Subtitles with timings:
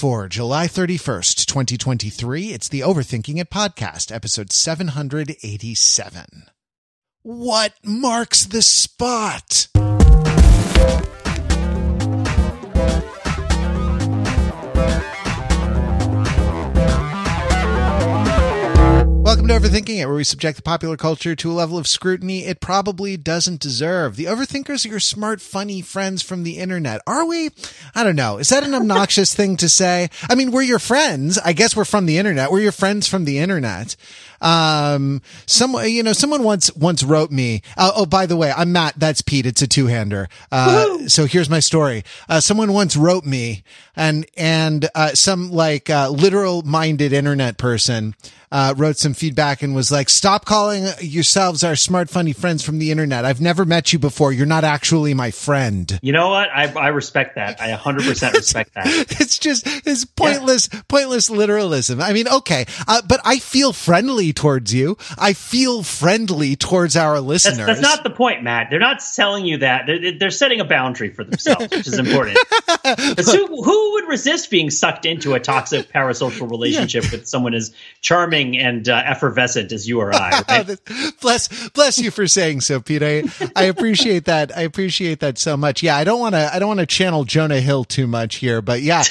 [0.00, 6.44] For July 31st, 2023, it's the Overthinking It podcast, episode 787.
[7.20, 9.68] What marks the spot?
[19.50, 22.60] To Overthinking It, where we subject the popular culture to a level of scrutiny it
[22.60, 24.14] probably doesn't deserve.
[24.14, 27.00] The overthinkers are your smart, funny friends from the internet.
[27.04, 27.50] Are we?
[27.92, 28.38] I don't know.
[28.38, 30.08] Is that an obnoxious thing to say?
[30.28, 31.36] I mean, we're your friends.
[31.36, 32.52] I guess we're from the internet.
[32.52, 33.96] We're your friends from the internet.
[34.40, 38.72] Um, someone, you know, someone once, once wrote me, uh, oh, by the way, I'm
[38.72, 38.94] Matt.
[38.98, 39.46] That's Pete.
[39.46, 40.28] It's a two hander.
[40.50, 42.04] Uh, so here's my story.
[42.28, 43.62] Uh, someone once wrote me
[43.96, 48.14] and, and, uh, some like, uh, literal minded internet person,
[48.52, 52.78] uh, wrote some feedback and was like, stop calling yourselves our smart, funny friends from
[52.78, 53.24] the internet.
[53.24, 54.32] I've never met you before.
[54.32, 55.98] You're not actually my friend.
[56.02, 56.48] You know what?
[56.50, 57.60] I, I respect that.
[57.60, 58.86] I 100% respect that.
[59.20, 60.80] It's just, it's pointless, yeah.
[60.88, 62.00] pointless literalism.
[62.00, 62.64] I mean, okay.
[62.88, 64.96] Uh, but I feel friendly towards you.
[65.18, 67.58] I feel friendly towards our listeners.
[67.58, 68.68] That's, that's not the point, Matt.
[68.70, 69.86] They're not selling you that.
[69.86, 72.38] They're, they're setting a boundary for themselves, which is important.
[72.86, 77.10] who, who would resist being sucked into a toxic parasocial relationship yeah.
[77.12, 80.42] with someone as charming and uh, effervescent as you or I?
[80.50, 80.80] Right?
[81.20, 83.02] bless, bless you for saying so, Pete.
[83.02, 84.56] I, I appreciate that.
[84.56, 85.82] I appreciate that so much.
[85.82, 86.54] Yeah, I don't want to.
[86.54, 89.04] I don't want to channel Jonah Hill too much here, but yeah,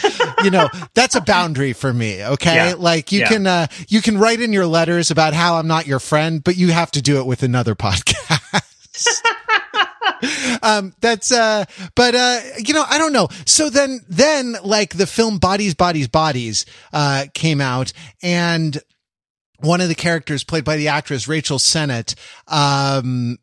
[0.44, 2.24] you know that's a boundary for me.
[2.24, 2.76] Okay, yeah.
[2.78, 3.28] like you yeah.
[3.28, 6.58] can uh, you can write in your letters about how I'm not your friend, but
[6.58, 9.24] you have to do it with another podcast.
[10.64, 13.30] um, that's, uh, but, uh, you know, I don't know.
[13.46, 18.78] So then, then like the film Bodies, Bodies, Bodies, uh, came out and
[19.60, 22.16] one of the characters played by the actress Rachel Sennott,
[22.48, 23.38] um,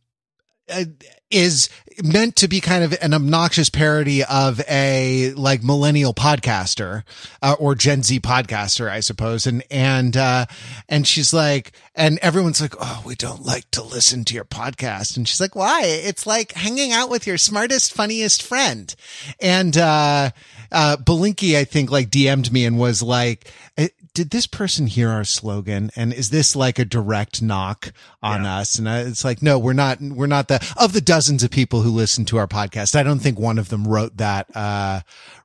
[1.30, 1.68] is
[2.02, 7.02] meant to be kind of an obnoxious parody of a like millennial podcaster
[7.42, 9.46] uh, or Gen Z podcaster, I suppose.
[9.46, 10.46] And and uh,
[10.88, 15.16] and she's like, and everyone's like, oh, we don't like to listen to your podcast.
[15.16, 15.82] And she's like, why?
[15.84, 18.94] It's like hanging out with your smartest, funniest friend.
[19.40, 20.30] And uh,
[20.70, 23.50] uh, Belinkie, I think, like DM'd me and was like,
[24.16, 25.90] did this person hear our slogan?
[25.94, 28.60] And is this like a direct knock on yeah.
[28.60, 28.78] us?
[28.78, 31.90] And it's like, no, we're not, we're not the, of the dozens of people who
[31.90, 32.96] listen to our podcast.
[32.96, 35.00] I don't think one of them wrote that, uh,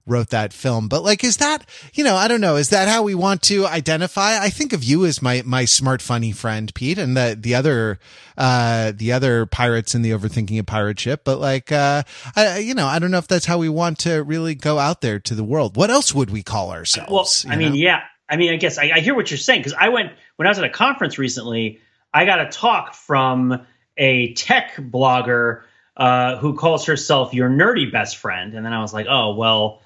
[0.08, 0.88] wrote that film.
[0.88, 2.56] But like, is that, you know, I don't know.
[2.56, 4.40] Is that how we want to identify?
[4.40, 8.00] I think of you as my, my smart, funny friend, Pete, and the, the other,
[8.38, 11.26] uh, the other pirates in the overthinking of pirate ship.
[11.26, 12.04] But like, uh,
[12.38, 15.02] I, you know, I don't know if that's how we want to really go out
[15.02, 15.76] there to the world.
[15.76, 17.44] What else would we call ourselves?
[17.46, 17.76] Well, I mean, know?
[17.76, 18.04] yeah.
[18.32, 20.52] I mean, I guess I, I hear what you're saying because I went when I
[20.52, 21.82] was at a conference recently.
[22.14, 23.66] I got a talk from
[23.98, 25.64] a tech blogger
[25.98, 29.82] uh, who calls herself your nerdy best friend, and then I was like, oh well,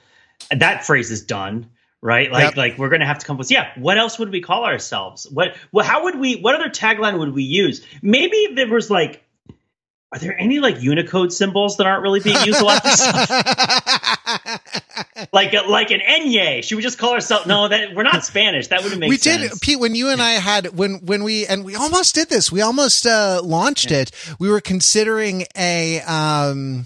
[0.51, 2.31] that phrase is done, right?
[2.31, 2.57] Like yep.
[2.57, 3.72] like we're gonna have to come up with yeah.
[3.78, 5.28] What else would we call ourselves?
[5.29, 6.39] What well, how would we?
[6.39, 7.84] What other tagline would we use?
[8.03, 9.23] Maybe there was like
[10.11, 12.81] are there any like Unicode symbols that aren't really being used a lot?
[15.31, 16.63] like a, like an enye.
[16.63, 17.45] Should we just call ourselves?
[17.45, 18.67] No, that we're not Spanish.
[18.67, 19.41] That wouldn't make we sense.
[19.41, 19.79] We did, Pete.
[19.79, 22.51] When you and I had when when we and we almost did this.
[22.51, 23.99] We almost uh, launched yeah.
[23.99, 24.11] it.
[24.39, 26.85] We were considering a um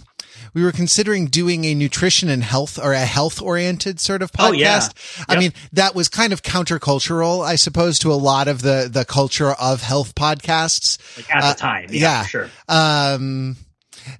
[0.54, 4.50] we were considering doing a nutrition and health or a health oriented sort of podcast.
[4.50, 4.88] Oh, yeah.
[4.88, 5.26] Yep.
[5.30, 9.06] I mean, that was kind of countercultural, I suppose, to a lot of the, the
[9.06, 10.98] culture of health podcasts.
[11.18, 11.88] Like at uh, the time.
[11.90, 12.26] Yeah, yeah.
[12.26, 12.50] sure.
[12.68, 13.58] Um,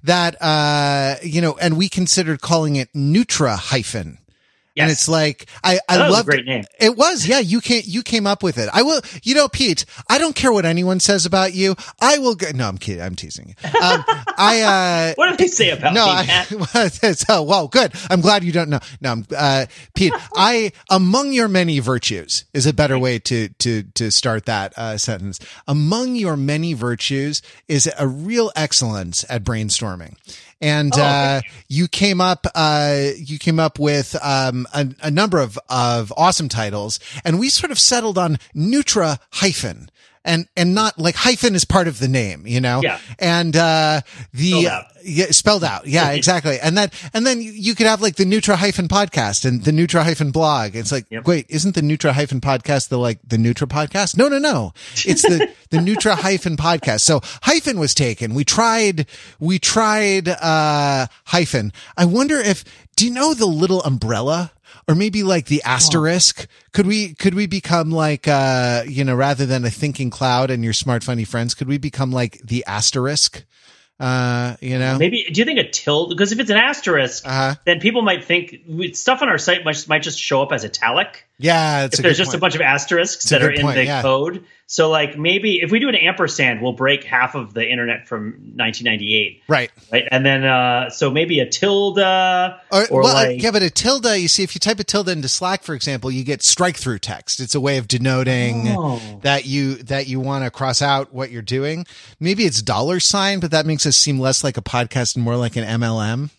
[0.04, 4.18] that, uh, you know, and we considered calling it Nutra hyphen
[4.74, 4.84] Yes.
[4.84, 6.64] And it's like I I love great name.
[6.78, 7.40] It was yeah.
[7.40, 8.68] You can you came up with it.
[8.72, 9.00] I will.
[9.22, 9.84] You know, Pete.
[10.08, 11.74] I don't care what anyone says about you.
[12.00, 12.36] I will.
[12.36, 13.02] go No, I'm kidding.
[13.02, 13.54] I'm teasing you.
[13.64, 14.04] Um,
[14.38, 16.12] I uh, what did they say about no, me?
[16.12, 17.92] I, so well, good.
[18.08, 18.78] I'm glad you don't know.
[19.00, 20.12] No, I'm, uh, Pete.
[20.36, 24.96] I among your many virtues is a better way to to to start that uh,
[24.98, 25.40] sentence.
[25.66, 30.14] Among your many virtues is a real excellence at brainstorming
[30.60, 35.38] and oh, uh, you came up uh, you came up with um, a, a, number
[35.38, 39.90] of of awesome titles, and we sort of settled on Nutra hyphen.
[40.22, 42.82] And, and not like hyphen is part of the name, you know?
[42.82, 42.98] Yeah.
[43.18, 44.02] And, uh,
[44.34, 44.68] the,
[45.02, 45.86] yeah, spelled out.
[45.86, 46.58] Yeah, exactly.
[46.60, 50.02] And then, and then you could have like the Nutra hyphen podcast and the Nutra
[50.02, 50.76] hyphen blog.
[50.76, 51.26] It's like, yep.
[51.26, 54.16] wait, isn't the Nutra hyphen podcast the like the Nutra podcast?
[54.16, 54.72] No, no, no.
[55.06, 57.00] It's the, the Nutra hyphen podcast.
[57.00, 58.34] So hyphen was taken.
[58.34, 59.06] We tried,
[59.38, 61.72] we tried, uh, hyphen.
[61.96, 62.64] I wonder if,
[62.96, 64.52] do you know the little umbrella?
[64.88, 66.46] Or maybe like the asterisk.
[66.48, 66.54] Oh.
[66.72, 70.64] Could we, could we become like, uh, you know, rather than a thinking cloud and
[70.64, 73.44] your smart, funny friends, could we become like the asterisk?
[74.00, 76.08] Uh, you know, maybe do you think a tilde?
[76.08, 77.56] Because if it's an asterisk, uh-huh.
[77.66, 78.56] then people might think
[78.94, 81.28] stuff on our site might, might just show up as italic.
[81.40, 82.36] Yeah, if there's just point.
[82.36, 84.02] a bunch of asterisks that are in point, the yeah.
[84.02, 84.44] code.
[84.66, 88.34] So like maybe if we do an ampersand, we'll break half of the internet from
[88.54, 89.42] 1998.
[89.48, 89.70] Right.
[89.90, 90.04] Right.
[90.12, 94.06] And then uh, so maybe a tilde or, or well, like, yeah, but a tilde.
[94.06, 97.00] You see, if you type a tilde into Slack, for example, you get strike through
[97.00, 97.40] text.
[97.40, 99.20] It's a way of denoting Oh.
[99.22, 101.84] that you that you want to cross out what you're doing.
[102.20, 105.36] Maybe it's dollar sign, but that makes us seem less like a podcast and more
[105.36, 106.30] like an MLM.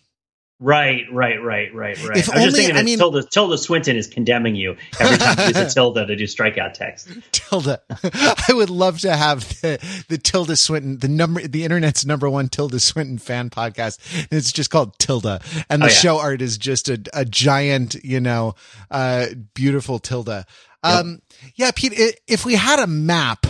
[0.64, 2.16] Right, right, right, right, right.
[2.16, 5.36] If I'm just only- thinking I mean- Tilda, Tilda Swinton is condemning you every time
[5.40, 7.08] you use a tilde to do strikeout text.
[7.32, 7.80] Tilda.
[8.48, 9.78] I would love to have the,
[10.08, 13.98] the Tilda Swinton, the number, the internet's number one Tilda Swinton fan podcast.
[14.16, 15.40] And it's just called Tilda.
[15.68, 15.94] And the Oh, yeah.
[15.94, 18.54] show art is just a, a giant, you know,
[18.90, 20.46] uh, beautiful Tilda.
[20.84, 21.22] Um,
[21.56, 21.92] yeah, Pete,
[22.28, 23.46] if we had a map,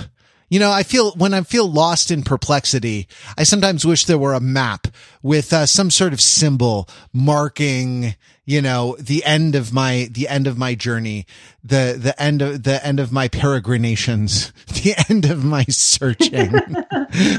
[0.52, 3.08] you know, I feel when I feel lost in perplexity,
[3.38, 4.86] I sometimes wish there were a map
[5.22, 10.46] with uh, some sort of symbol marking, you know, the end of my the end
[10.46, 11.24] of my journey,
[11.64, 16.52] the the end of the end of my peregrinations, the end of my searching.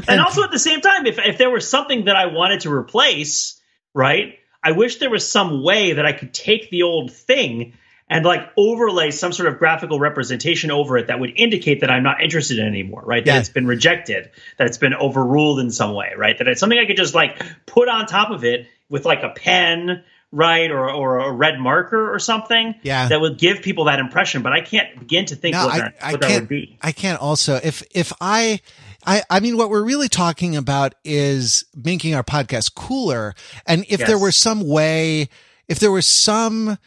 [0.08, 2.74] and also at the same time, if if there was something that I wanted to
[2.74, 3.62] replace,
[3.94, 4.40] right?
[4.64, 7.74] I wish there was some way that I could take the old thing
[8.10, 12.04] and like overlay some sort of graphical representation over it that would indicate that I'm
[12.04, 13.26] not interested in anymore, right?
[13.26, 16.38] That it's been rejected, that it's been overruled in some way, right?
[16.38, 19.30] That it's something I could just like put on top of it with like a
[19.30, 23.08] pen, right, or or a red marker or something, Yeah.
[23.08, 24.42] that would give people that impression.
[24.42, 26.78] But I can't begin to think No, what, I, that, I what that would be.
[26.82, 27.20] I can't.
[27.22, 28.60] Also, if if I,
[29.06, 33.34] I, I mean, what we're really talking about is making our podcast cooler.
[33.66, 35.30] And if there were some way,
[35.68, 36.78] if there was some,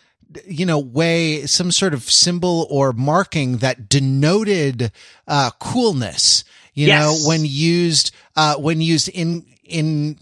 [0.46, 4.90] you know, way, some sort of symbol or marking that denoted
[5.26, 6.44] uh, coolness,
[6.75, 7.00] you Yes.
[7.23, 10.19] know, when used, uh, when used in in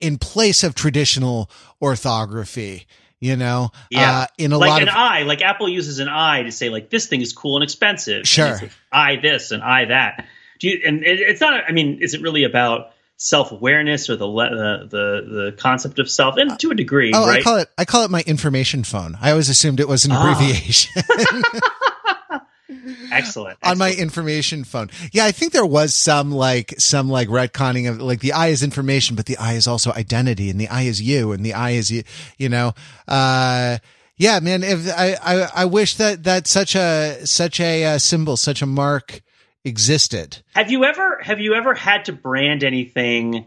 [0.00, 1.50] in place of traditional
[1.82, 2.86] orthography.
[3.22, 4.20] You know, Yeah.
[4.20, 6.70] uh, in a like lot an of eye, like Apple uses an eye to say
[6.70, 8.26] like this thing is cool and expensive.
[8.26, 8.46] Sure.
[8.46, 10.24] And it's I this and I that.
[10.58, 10.80] Do you?
[10.86, 11.62] And it, it's not.
[11.68, 12.92] I mean, is it really about
[13.22, 16.36] self awareness or the, le- the the the concept of self?
[16.38, 17.40] And to a degree, Oh, right?
[17.40, 19.18] I call it I call it my information phone.
[19.20, 20.32] I always assumed it was an Ah.
[20.32, 20.90] abbreviation
[23.12, 23.58] excellent.
[23.62, 24.90] on my information phone.
[25.12, 28.62] Yeah, I think there was some like some like retconning of like the I is
[28.62, 31.70] information, but the I is also identity, and the I is you, and the I
[31.72, 32.02] is you.
[32.38, 32.72] You know,
[33.06, 33.78] uh,
[34.16, 34.62] yeah, man.
[34.62, 38.66] If I I, I wish that that such a such a uh, symbol, such a
[38.66, 39.20] mark
[39.64, 40.38] existed.
[40.54, 43.46] Have you ever have you ever had to brand anything?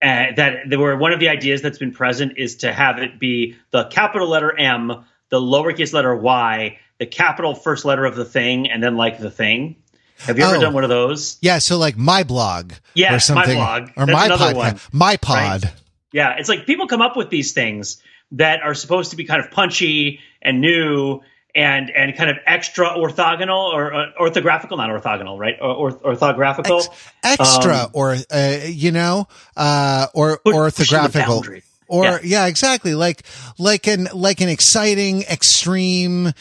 [0.00, 3.18] Uh, that there were one of the ideas that's been present is to have it
[3.18, 8.24] be the capital letter M, the lowercase letter Y, the capital first letter of the
[8.24, 9.74] thing, and then like the thing.
[10.18, 10.60] Have you ever Oh.
[10.60, 11.36] done one of those?
[11.40, 13.82] Yeah, so like my blog, Yeah, or my something, blog.
[13.96, 15.72] or That's my podcast, one, my pod.
[16.12, 18.00] Yeah, it's like people come up with these things
[18.32, 21.20] that are supposed to be kind of punchy and new
[21.58, 25.56] and and kind of extra orthogonal or uh, orthographical, not orthogonal, right?
[25.60, 26.78] Or, or orthographical.
[26.78, 29.26] Ex- extra Um, or uh, you know
[29.56, 31.62] uh or Push- pushing the orthographical.
[31.88, 32.18] Or Yeah.
[32.22, 32.46] yeah.
[32.46, 33.22] exactly like
[33.58, 36.34] like an like an exciting extreme um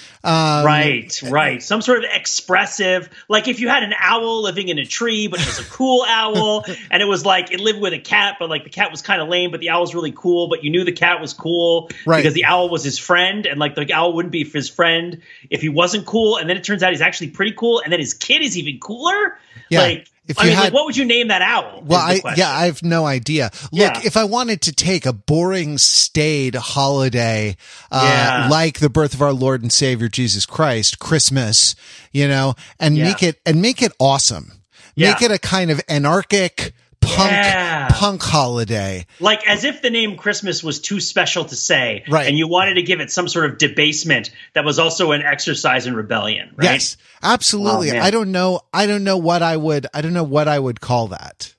[0.65, 1.63] right, right.
[1.63, 5.39] Some sort of expressive, like if you had an owl living in a tree, but
[5.39, 8.49] it was a cool owl, and it was like it lived with a cat, but
[8.49, 10.69] like the cat was kind of lame, but the owl was really cool, but you
[10.69, 12.17] knew the cat was cool Right.
[12.17, 15.61] because the owl was his friend, and like the owl wouldn't be his friend if
[15.61, 18.13] he wasn't cool, and then it turns out he's actually pretty cool, and then his
[18.13, 19.37] kid is even cooler.
[19.69, 19.81] Yeah.
[19.81, 21.83] Like, If I you mean, had- like, what would you name that owl?
[21.85, 23.49] well, I yeah, I have no idea.
[23.71, 24.01] Look, Yeah.
[24.03, 27.55] if I wanted to take a boring, staid holiday,
[27.91, 28.47] uh, Yeah.
[28.49, 31.75] like the birth of our Lord and Savior Jesus Christ, Christmas,
[32.11, 33.05] you know, and Yeah.
[33.05, 34.63] make it and make it awesome,
[34.95, 36.73] make it a kind of anarchic
[37.07, 37.87] punk Yeah.
[37.91, 39.05] punk holiday.
[39.19, 42.27] like as if the name Christmas was too special to say, Right.
[42.27, 45.87] And you wanted to give it some sort of debasement that was also an exercise
[45.87, 46.65] in rebellion, right?
[46.73, 47.91] Yes, absolutely.
[47.91, 48.01] Oh.
[48.01, 48.61] I don't know.
[48.73, 49.87] I don't know what I would.
[49.93, 51.53] I don't know what I would call that.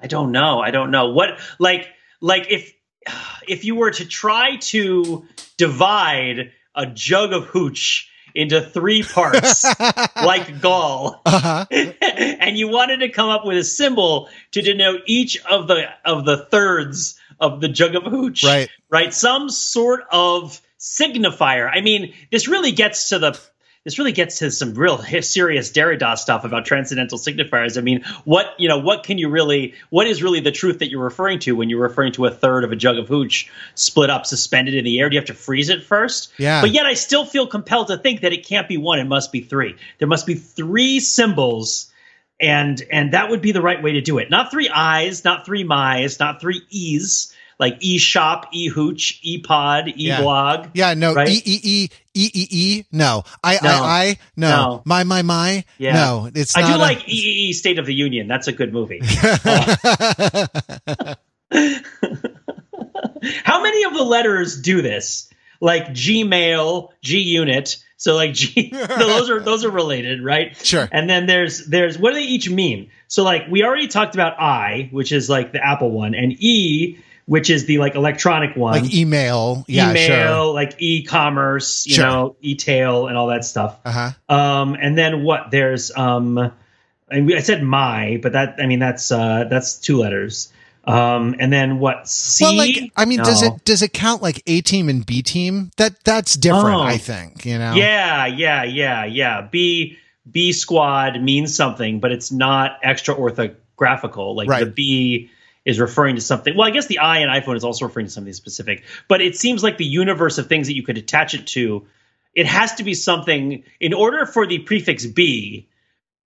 [0.00, 0.60] I don't know.
[0.60, 1.88] I don't know what like
[2.20, 2.72] like if
[3.48, 5.26] if you were to try to
[5.58, 9.64] divide a jug of hooch into three parts
[10.16, 11.66] like gall Uh-huh.
[11.70, 16.24] and you wanted to come up with a symbol to denote each of the of
[16.24, 18.68] the thirds of the jug of hooch Right.
[18.90, 23.40] right some sort of signifier i mean this really gets to the
[23.84, 27.76] this really gets to some real serious Derrida stuff about transcendental signifiers.
[27.76, 30.90] I mean, what you know, what can you really, what is really the truth that
[30.90, 34.10] you're referring to when you're referring to a third of a jug of hooch split
[34.10, 35.10] up, suspended in the air?
[35.10, 36.32] Do you have to freeze it first?
[36.38, 36.62] Yeah.
[36.62, 39.32] But yet, I still feel compelled to think that it can't be one; it must
[39.32, 39.76] be three.
[39.98, 41.90] There must be three symbols
[42.40, 44.30] and and that would be the right way to do it.
[44.30, 50.70] Not three I's, not three my's, not three E's like eShop, eHooch, ePod, eBlog.
[50.74, 51.28] Yeah, yeah no, right?
[51.28, 52.84] E E E E E E.
[52.92, 53.70] No, I No.
[53.70, 54.48] I I no.
[54.48, 54.82] No.
[54.84, 55.64] My my my.
[55.78, 55.94] Yeah.
[55.94, 58.28] No, it's I do a- like EEE State of the Union.
[58.28, 59.00] That's a good movie.
[63.44, 65.30] How many of the letters do this?
[65.60, 67.78] Like Gmail, G Unit.
[67.96, 70.54] So like G, those are those are related, right?
[70.56, 70.86] Sure.
[70.92, 72.90] And then there's there's what do they each mean?
[73.08, 76.98] So like we already talked about I, which is like the Apple one, and E,
[77.26, 78.82] which is the like electronic one.
[78.82, 79.64] like email.
[79.66, 80.54] Yeah, email, sure.
[80.54, 82.04] like e-commerce, you Sure.
[82.06, 83.78] know, e-tail and all that stuff.
[83.84, 83.90] Uh
[84.28, 84.34] huh.
[84.34, 85.50] Um, and then what?
[85.50, 86.38] There's um,
[87.08, 90.52] and I said my, but that I mean that's uh, that's two letters.
[90.86, 92.06] Um, and then what?
[92.08, 92.44] C.
[92.44, 95.70] Well, like I mean, does it does it count like A team and B team?
[95.78, 96.76] That that's different.
[96.76, 96.82] Oh.
[96.82, 97.74] I think you know.
[97.74, 99.48] Yeah, yeah, yeah, yeah.
[99.50, 99.96] B
[100.30, 104.34] B squad means something, but it's not extra orthographical.
[104.34, 104.64] Like Right.
[104.64, 105.30] the B
[105.64, 106.56] is referring to something.
[106.56, 108.84] Well, I guess the I in iPhone is also referring to something specific.
[109.08, 111.86] But it seems like the universe of things that you could attach it to,
[112.34, 113.64] it has to be something.
[113.80, 115.68] In order for the prefix B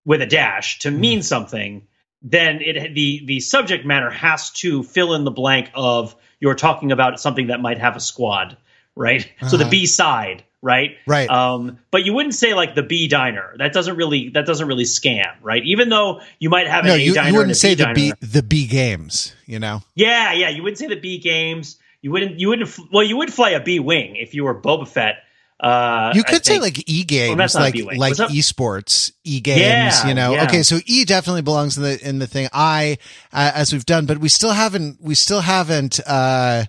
[0.05, 1.87] with a dash to mean something,
[2.21, 6.91] then it the the subject matter has to fill in the blank of you're talking
[6.91, 8.57] about something that might have a squad,
[8.95, 9.29] right?
[9.47, 9.71] So the Uh-huh.
[9.71, 10.97] B side, right?
[11.07, 11.29] Right.
[11.29, 13.55] Um, but you wouldn't say like the B diner.
[13.57, 15.63] That doesn't really that doesn't really scan, right?
[15.63, 17.93] Even though you might have an no, A you, diner you wouldn't say B the
[17.93, 19.35] B the B games.
[19.45, 19.81] You know.
[19.95, 21.77] Yeah, yeah, you wouldn't say the B games.
[22.01, 22.39] You wouldn't.
[22.39, 22.77] You wouldn't.
[22.91, 25.23] Well, you would fly a B wing if you were Boba Fett.
[25.59, 29.59] Uh, You could say like e games, not like like esports, e games.
[29.59, 30.43] Yeah, you know, yeah.
[30.45, 32.47] okay, so e definitely belongs in the in the thing.
[32.53, 32.97] I,
[33.33, 36.63] uh, as we've done, but we still haven't we still haven't uh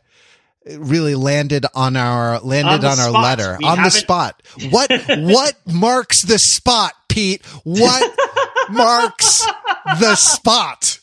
[0.67, 4.43] really landed on our landed On on, our letter We on the haven't- spot.
[4.71, 7.45] What what marks the spot, Pete?
[7.64, 8.17] What
[8.71, 9.45] marks
[9.99, 11.00] the spot?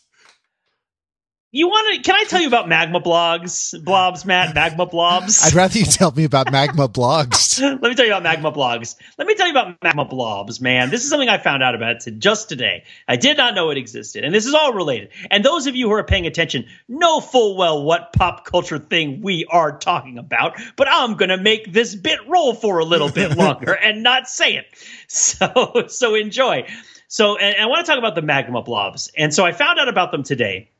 [1.54, 2.02] You want to?
[2.02, 4.54] Can I tell you about magma blogs, blobs, Matt?
[4.54, 5.46] Magma blobs.
[5.46, 7.62] I'd rather you tell me about magma blogs.
[7.62, 8.98] Let me tell you about magma blogs.
[9.18, 10.90] Let me tell you about magma blobs, man.
[10.90, 12.84] This is something I found out about just today.
[13.08, 15.12] I did not know it existed, and this is all related.
[15.32, 19.22] And those of you who are paying attention know full well what pop culture thing
[19.22, 20.60] we are talking about.
[20.76, 24.58] But I'm gonna make this bit roll for a little bit longer and not say
[24.58, 24.66] it.
[25.08, 26.68] So, so enjoy.
[27.08, 29.10] So, and, and I want to talk about the magma blobs.
[29.18, 30.72] And so I found out about them today.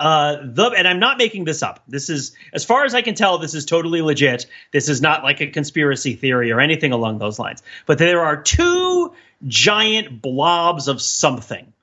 [0.00, 1.82] Uh, the and I'm not making this up.
[1.86, 4.46] This is, as far as I can tell, this is totally legit.
[4.72, 7.62] This is not like a conspiracy theory or anything along those lines.
[7.84, 9.12] But there are two
[9.46, 11.74] giant blobs of something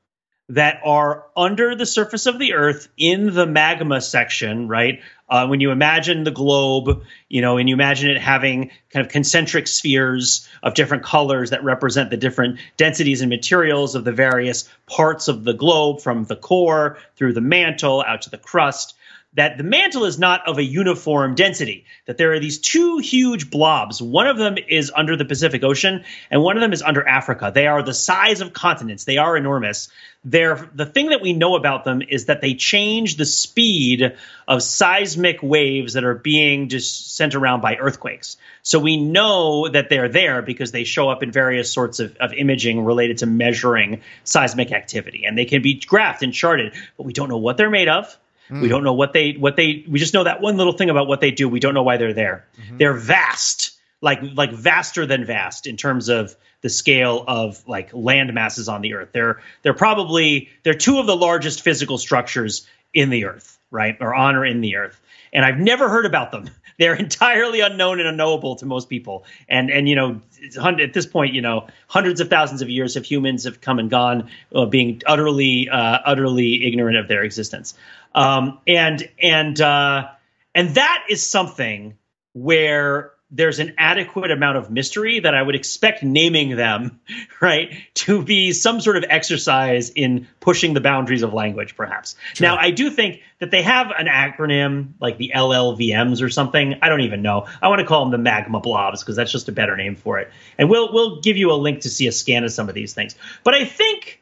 [0.50, 5.02] that are under the surface of the earth in the magma section, right?
[5.29, 9.12] Uh, when you imagine the globe, you know, and you imagine it having kind of
[9.12, 14.69] concentric spheres of different colors that represent the different densities and materials of the various
[14.86, 18.96] parts of the globe, from the core through the mantle out to the crust
[19.38, 23.51] that the mantle is not of a uniform density, that there are these two huge
[23.51, 24.01] blobs.
[24.01, 27.51] One of them is under the Pacific Ocean, and one of them is under Africa.
[27.53, 29.89] They are the size of continents, they are enormous.
[30.25, 34.17] They're, the thing that we know about them is that they change the speed
[34.48, 38.38] of seismic waves that are being just sent around by earthquakes.
[38.63, 42.34] So we know that they're there because they show up in various sorts of, of
[42.34, 45.25] imaging related to measuring seismic activity.
[45.25, 48.17] And they can be graphed and charted, but we don't know what they're made of.
[48.50, 48.68] We hmm.
[48.68, 51.22] don't know what they what they we just know that one little thing about what
[51.22, 51.50] they do.
[51.50, 52.48] We don't know why they're there.
[52.60, 52.77] Mm-hmm.
[52.77, 58.34] They're vast, like like vaster than vast in terms of the scale of like land
[58.34, 59.10] masses on the earth.
[59.12, 63.98] They're they're probably they're two of the largest physical structures in the earth, right?
[64.00, 65.00] Or on or in the earth.
[65.38, 66.50] And I've never heard about them.
[66.79, 69.24] They're entirely unknown and unknowable to most people.
[69.48, 70.20] And and you know,
[70.63, 73.88] at this point, you know, hundreds of thousands of years of humans have come and
[73.88, 77.75] gone, uh, being utterly uh, utterly ignorant of their existence.
[78.15, 80.10] Um, and and uh,
[80.56, 81.96] and that is something
[82.34, 87.01] where there's an adequate amount of mystery that I would expect naming them,
[87.41, 92.15] right, to be some sort of exercise in pushing the boundaries of language, perhaps.
[92.39, 96.75] Now, I do think that they have an acronym like the LLVMs or something.
[96.81, 97.48] I don't even know.
[97.62, 100.19] I want to call them the magma blobs because that's just a better name for
[100.19, 100.31] it.
[100.57, 102.93] And we'll we'll give you a link to see a scan of some of these
[102.93, 103.15] things.
[103.43, 104.22] But I think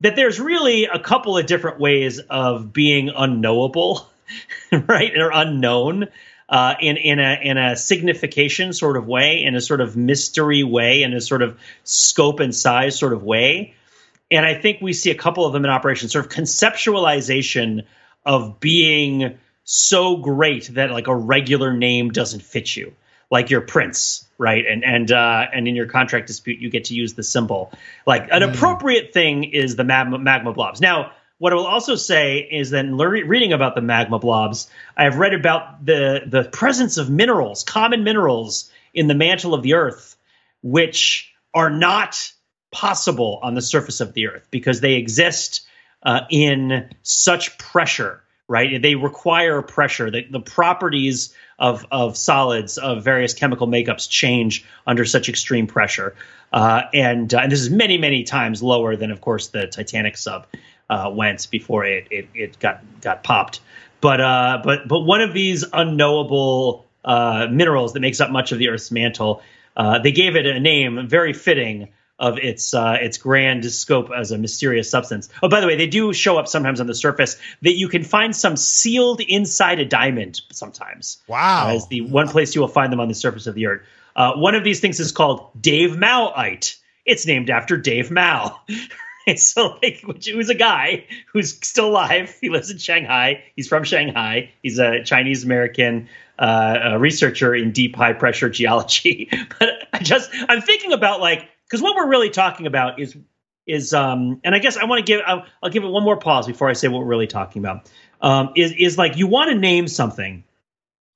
[0.00, 4.08] that there's really a couple of different ways of being unknowable,
[4.72, 6.08] right, or unknown
[6.48, 10.62] uh, in in a in a signification sort of way, in a sort of mystery
[10.62, 13.74] way, in a sort of scope and size sort of way.
[14.30, 17.84] And I think we see a couple of them in operation, sort of conceptualization
[18.24, 22.94] of being so great that like a regular name doesn't fit you,
[23.30, 24.64] like your Prince, right?
[24.66, 27.72] And and uh, and in your contract dispute, you get to use the symbol.
[28.06, 28.54] Like an mm.
[28.54, 30.80] appropriate thing is the magma, magma blobs.
[30.80, 35.04] Now, what I will also say is that in reading about the magma blobs, I
[35.04, 39.74] have read about the the presence of minerals, common minerals, in the mantle of the
[39.74, 40.16] Earth,
[40.62, 42.32] which are not
[42.72, 45.66] possible on the surface of the Earth because they exist
[46.02, 48.22] uh, in such pressure.
[48.48, 50.08] Right, they require pressure.
[50.08, 56.14] The, the properties of of solids of various chemical makeups change under such extreme pressure,
[56.52, 60.16] uh, and uh, and this is many many times lower than, of course, the Titanic
[60.16, 60.46] sub
[60.88, 63.60] uh, went before it, it it got got popped.
[64.00, 68.58] But uh, but but one of these unknowable uh, minerals that makes up much of
[68.58, 69.42] the Earth's mantle,
[69.76, 71.88] uh, they gave it a name very fitting
[72.18, 75.28] of its uh, its grand scope as a mysterious substance.
[75.42, 78.04] Oh, by the way, they do show up sometimes on the surface that you can
[78.04, 80.40] find some sealed inside a diamond.
[80.52, 83.66] Sometimes, wow, as the one place you will find them on the surface of the
[83.66, 83.82] Earth.
[84.14, 86.76] Uh, one of these things is called davemaoite.
[87.04, 88.60] It's named after Dave Mao.
[89.36, 92.36] so like which was a guy who's still alive?
[92.40, 93.44] He lives in shanghai.
[93.56, 94.50] He's from shanghai.
[94.62, 99.30] He's a chinese american uh, researcher in deep high pressure geology.
[99.58, 103.16] But i just i'm thinking about like because what we're really talking about is
[103.66, 106.16] is um and i guess i want to give I'll, I'll, give it one more
[106.16, 107.90] pause before i say what we're really talking about.
[108.20, 110.44] Um is is like you want to name something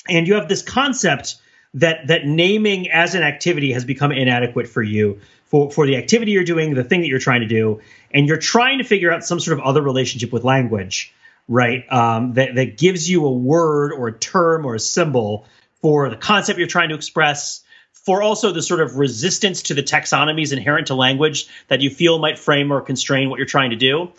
[0.09, 1.37] and you have this concept
[1.75, 6.33] that that naming as an activity has become inadequate for you for for the activity
[6.33, 7.81] you're doing the thing that you're trying to do
[8.12, 11.15] and you're trying to figure out some sort of other relationship with language
[11.49, 15.47] right um, that, that gives you a word or a term or a symbol
[15.81, 17.62] for the concept you're trying to express
[17.93, 22.19] for also the sort of resistance to the taxonomies inherent to language that you feel
[22.19, 24.11] might frame or constrain what you're trying to do.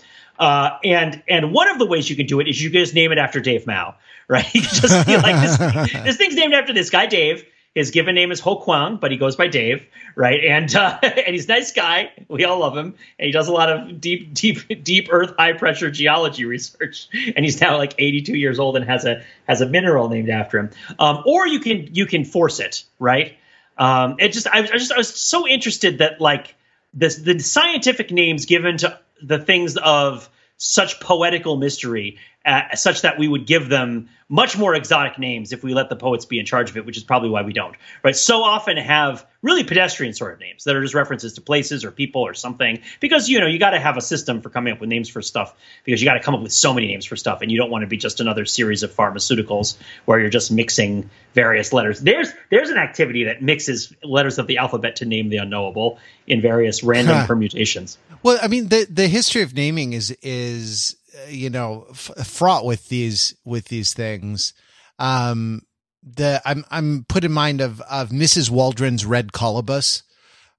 [0.41, 2.95] Uh, and and one of the ways you can do it is you can just
[2.95, 3.93] name it after Dave Mao,
[4.27, 4.51] right?
[4.55, 7.45] You just be like this, this thing's named after this guy Dave.
[7.75, 10.43] His given name is Ho Kwang, but he goes by Dave, right?
[10.43, 12.11] And uh, and he's a nice guy.
[12.27, 15.53] We all love him, and he does a lot of deep, deep, deep Earth high
[15.53, 17.07] pressure geology research.
[17.35, 20.57] And he's now like 82 years old and has a has a mineral named after
[20.57, 20.71] him.
[20.97, 23.37] Um, or you can you can force it, right?
[23.77, 26.55] Um, it just I, I just I was so interested that like
[26.95, 33.19] this the scientific names given to the things of such poetical mystery, uh, such that
[33.19, 36.45] we would give them much more exotic names if we let the poets be in
[36.45, 37.75] charge of it, which is probably why we don't.
[38.01, 38.15] Right?
[38.15, 41.91] So often have really pedestrian sort of names that are just references to places or
[41.91, 44.79] people or something, because you know you got to have a system for coming up
[44.79, 47.15] with names for stuff, because you got to come up with so many names for
[47.15, 50.51] stuff, and you don't want to be just another series of pharmaceuticals where you're just
[50.51, 51.99] mixing various letters.
[51.99, 56.41] There's there's an activity that mixes letters of the alphabet to name the unknowable in
[56.41, 57.27] various random huh.
[57.27, 57.97] permutations.
[58.23, 60.95] Well, I mean the the history of naming is is
[61.29, 64.53] you know f- fraught with these with these things
[64.99, 65.61] um
[66.03, 70.03] the i'm i'm put in mind of of mrs waldron's red colobus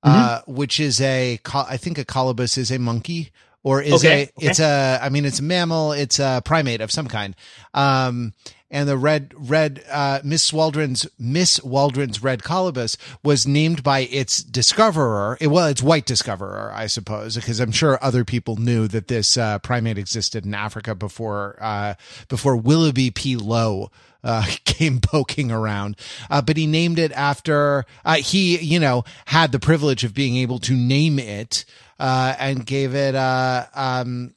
[0.03, 0.53] uh mm-hmm.
[0.53, 3.31] which is a i think a colobus is a monkey
[3.65, 4.33] or is okay, a okay.
[4.39, 7.35] it's a i mean it's a mammal it's a primate of some kind
[7.75, 8.33] um
[8.73, 14.43] and the red red uh, Miss Waldron's Miss Waldron's red colobus was named by its
[14.43, 15.37] discoverer.
[15.41, 19.59] Well, its white discoverer, I suppose, because I'm sure other people knew that this uh,
[19.59, 21.95] primate existed in Africa before uh,
[22.29, 23.37] before Willoughby P.
[23.37, 23.91] Lowe.
[24.25, 25.97] Uh, came poking around,
[26.31, 30.37] uh, but he named it after uh, he, you know, had the privilege of being
[30.37, 31.65] able to name it
[31.99, 34.33] uh, and gave it uh, um,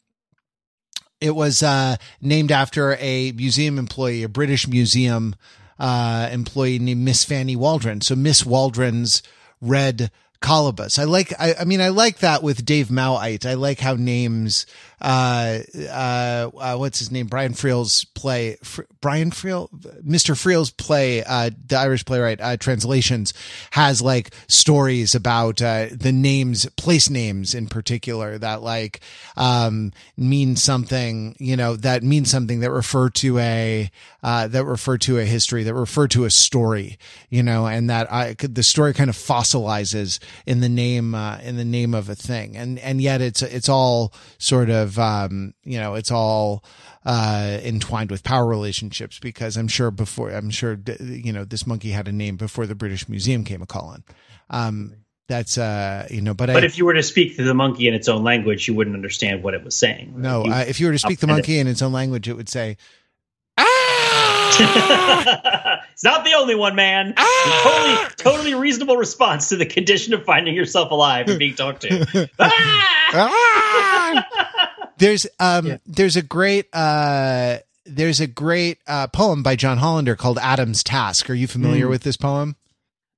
[1.21, 5.36] it was uh, named after a museum employee, a British museum
[5.80, 8.01] uh, employee named Miss Fanny Waldron.
[8.01, 9.23] So Miss Waldron's
[9.62, 10.99] red colobus.
[10.99, 13.45] I like, I, I, mean, I like that with davemaoite.
[13.45, 14.65] I like how names,
[15.01, 17.27] uh, uh, uh, what's his name?
[17.27, 19.69] Brian Friel's play, Fr- Brian Friel,
[20.03, 20.36] Mr.
[20.36, 23.34] Friel's play, uh, the Irish playwright, uh, translations
[23.71, 29.01] has like stories about, uh, the names, place names in particular that like,
[29.38, 33.91] um, mean something, you know, that mean something that refer to a,
[34.23, 36.97] uh, that refer to a history, that refer to a story,
[37.29, 41.38] you know, and that I could, the story kind of fossilizes in the name, uh,
[41.43, 42.55] in the name of a thing.
[42.55, 46.63] And, and yet it's, it's all sort of, of um, you know it's all
[47.06, 51.91] uh, entwined with power relationships because I'm sure before I'm sure you know this monkey
[51.91, 54.04] had a name before the British Museum came a calling.
[54.50, 54.95] Um,
[55.28, 57.88] that's uh you know but but I, if you were to speak to the monkey
[57.88, 60.80] in its own language you wouldn't understand what it was saying no you, uh, if
[60.80, 62.78] you were to speak the monkey in its own language it would say
[63.58, 65.82] ah!
[65.91, 67.62] it's not the only one man ah!
[67.63, 72.30] totally totally reasonable response to the condition of finding yourself alive and being talked to
[72.39, 74.44] ah!
[74.97, 75.77] There's um yeah.
[75.86, 81.29] there's a great uh there's a great uh, poem by John Hollander called Adam's Task.
[81.29, 81.89] Are you familiar mm.
[81.91, 82.55] with this poem?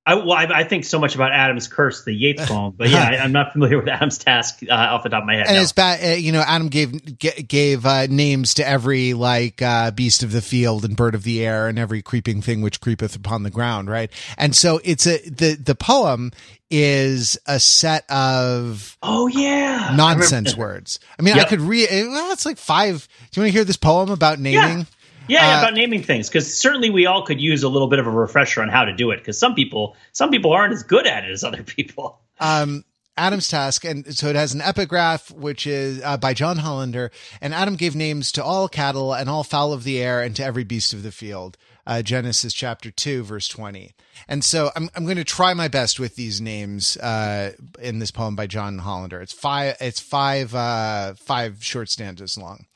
[0.08, 3.10] I, well, I, I, think so much about Adam's Curse, the Yeats poem, but yeah,
[3.10, 5.48] I, am not familiar with Adam's Task uh, off the top of my head.
[5.48, 5.62] And no.
[5.62, 6.40] it's bad, uh, you know.
[6.40, 10.96] Adam gave g- gave uh, names to every like uh, beast of the field and
[10.96, 14.10] bird of the air and every creeping thing which creepeth upon the ground, right?
[14.38, 16.32] And so it's a the the poem
[16.70, 21.00] is a set of oh yeah nonsense I words.
[21.18, 21.46] I mean, yep.
[21.46, 21.86] I could read.
[21.90, 23.06] Well, it's like five.
[23.30, 24.78] Do you want to hear this poem about naming?
[24.78, 24.84] Yeah.
[25.28, 27.98] Yeah, yeah uh, about naming things because certainly we all could use a little bit
[27.98, 30.82] of a refresher on how to do it because some people some people aren't as
[30.82, 32.20] good at it as other people.
[32.40, 32.84] Um,
[33.16, 37.10] Adam's task, and so it has an epigraph which is uh, by John Hollander,
[37.40, 40.44] and Adam gave names to all cattle and all fowl of the air and to
[40.44, 41.58] every beast of the field.
[41.84, 43.94] Uh, Genesis chapter two, verse twenty.
[44.28, 48.12] And so I'm I'm going to try my best with these names uh, in this
[48.12, 49.20] poem by John Hollander.
[49.20, 49.76] It's five.
[49.80, 50.54] It's five.
[50.54, 52.66] Uh, five short stanzas long.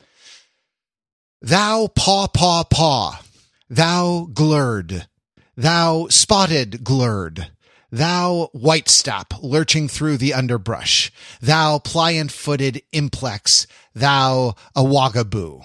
[1.45, 3.21] Thou paw, paw, paw,
[3.69, 5.09] thou glurd,
[5.57, 7.49] thou spotted glurd,
[7.91, 15.65] thou white stap lurching through the underbrush, thou pliant footed implex, thou awagaboo.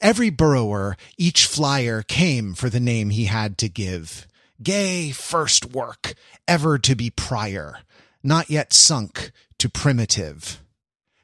[0.00, 4.26] Every burrower, each flyer came for the name he had to give.
[4.62, 6.14] Gay first work,
[6.48, 7.80] ever to be prior,
[8.22, 10.62] not yet sunk to primitive.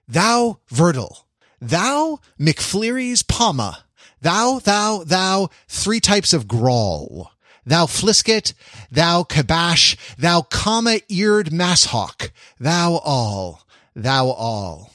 [0.07, 1.25] Thou Vertle,
[1.61, 3.85] Thou McFleary's Palma,
[4.21, 7.31] thou, thou, thou, three types of grawl.
[7.67, 8.55] Thou Flisket,
[8.91, 14.93] thou Kabash, thou comma-eared masshawk, thou all, thou all.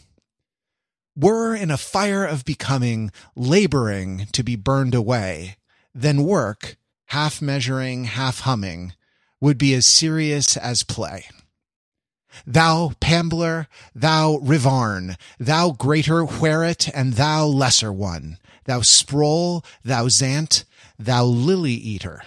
[1.15, 5.57] Were in a fire of becoming, laboring to be burned away,
[5.93, 8.93] then work, half measuring, half humming,
[9.39, 11.25] would be as serious as play.
[12.45, 20.65] Thou Pambler, thou Rivarn, thou greater Whereat, and thou lesser one, thou Sproul, thou Zant,
[20.97, 22.23] thou Lily Eater.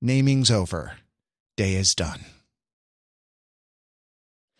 [0.00, 0.92] Naming's over.
[1.56, 2.24] Day is done.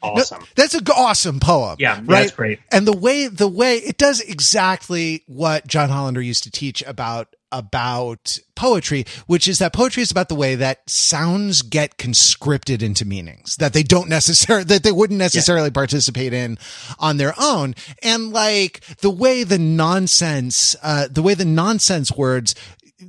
[0.03, 0.45] Awesome.
[0.55, 1.77] that's an awesome poem.
[1.79, 2.07] Yeah, right?
[2.07, 2.61] that's great.
[2.73, 7.35] And the way the way it does exactly what John Hollander used to teach about
[7.53, 13.05] about poetry, which is that poetry is about the way that sounds get conscripted into
[13.05, 15.73] meanings that they don't necessarily, that they wouldn't necessarily yeah.
[15.73, 16.59] participate in
[16.99, 17.75] on their own.
[18.03, 22.55] And like the way the nonsense, uh, the way the nonsense words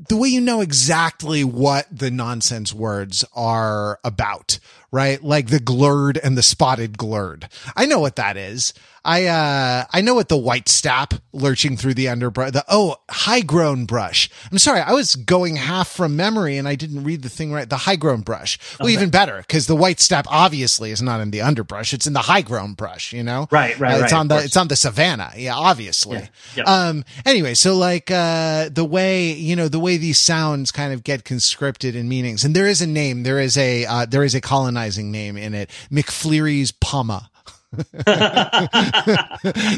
[0.08, 4.58] the way you know exactly what the nonsense words are about,
[4.92, 5.24] right?
[5.24, 7.50] Like the glurd and the spotted glurd.
[7.76, 8.74] I know what that is.
[9.04, 13.42] I uh I know what the white stap lurching through the underbrush the oh high
[13.42, 14.30] grown brush.
[14.52, 17.68] I'm sorry, I was going half from memory and I didn't read the thing right.
[17.68, 18.60] The high grown brush.
[18.80, 18.94] Well, okay.
[18.94, 21.94] even better because the white stap obviously is not in the underbrush.
[21.94, 23.12] It's in the high grown brush.
[23.12, 25.32] You know, right, right, uh, It's right, on the it's on the savannah.
[25.36, 26.30] Yeah, obviously.
[26.56, 26.64] Yeah.
[26.64, 27.04] Um.
[27.26, 31.24] Anyway, so like uh the way you know the way these sounds kind of get
[31.24, 33.24] conscripted in meanings, and there is a name.
[33.24, 35.72] There is a uh, there is a colonizing name in it.
[35.92, 37.31] McFleary's Pama.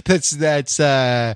[0.06, 1.36] that's that's uh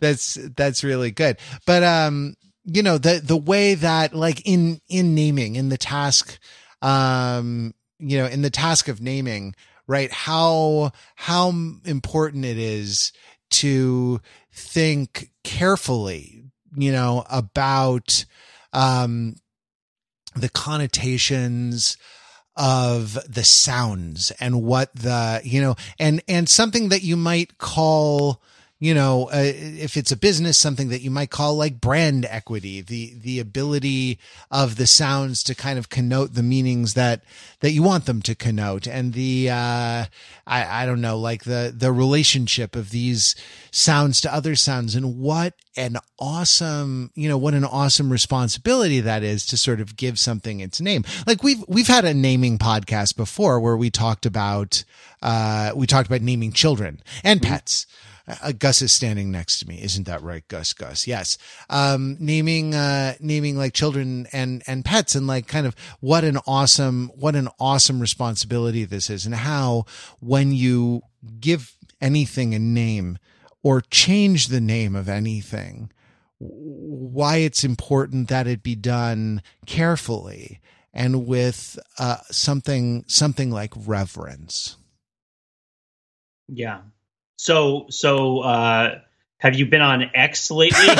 [0.00, 1.36] that's that's really good.
[1.66, 6.38] But um you know the the way that like in in naming in the task
[6.82, 9.54] um you know in the task of naming
[9.86, 11.48] right how how
[11.84, 13.12] important it is
[13.50, 14.20] to
[14.52, 16.44] think carefully
[16.76, 18.24] you know about
[18.74, 19.34] um
[20.36, 21.96] the connotations
[22.58, 28.42] of the sounds and what the, you know, and, and something that you might call,
[28.80, 32.80] you know, uh, if it's a business, something that you might call like brand equity,
[32.80, 34.20] the, the ability
[34.52, 37.24] of the sounds to kind of connote the meanings that,
[37.58, 38.86] that you want them to connote.
[38.86, 40.04] And the, uh,
[40.46, 43.34] I, I don't know, like the, the relationship of these
[43.72, 49.24] sounds to other sounds and what an awesome, you know, what an awesome responsibility that
[49.24, 51.04] is to sort of give something its name.
[51.26, 54.84] Like we've, we've had a naming podcast before where we talked about,
[55.20, 57.50] uh, we talked about naming children and mm-hmm.
[57.50, 57.84] pets.
[57.84, 59.82] Mm-hmm uh, Gus is standing next to me.
[59.82, 60.72] Isn't that right, Gus?
[60.72, 61.38] Gus, yes.
[61.70, 66.38] Um, naming, uh, naming like children and, and pets and like kind of what an
[66.46, 69.86] awesome, what an awesome responsibility this is and how
[70.20, 71.02] when you
[71.40, 73.18] give anything a name
[73.62, 75.90] or change the name of anything,
[76.38, 80.60] why it's important that it be done carefully
[80.92, 84.76] and with uh, something something like reverence.
[86.48, 86.80] Yeah,
[87.38, 88.98] so, so, uh,
[89.38, 90.86] have you been on X lately?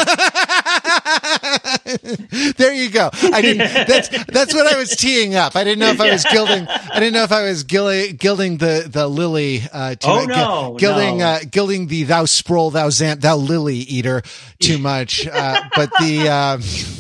[2.57, 3.11] there you go.
[3.13, 3.59] I didn't.
[3.89, 5.57] That's that's what I was teeing up.
[5.57, 6.69] I didn't know if I was gilding.
[6.69, 9.63] I didn't know if I was gilding, gilding the the lily.
[9.73, 11.27] Uh, too oh no, gilding no.
[11.27, 14.23] Uh, gilding the thou sprawl thou zant thou lily eater
[14.61, 15.27] too much.
[15.27, 16.29] Uh, but the.
[16.29, 16.63] Um,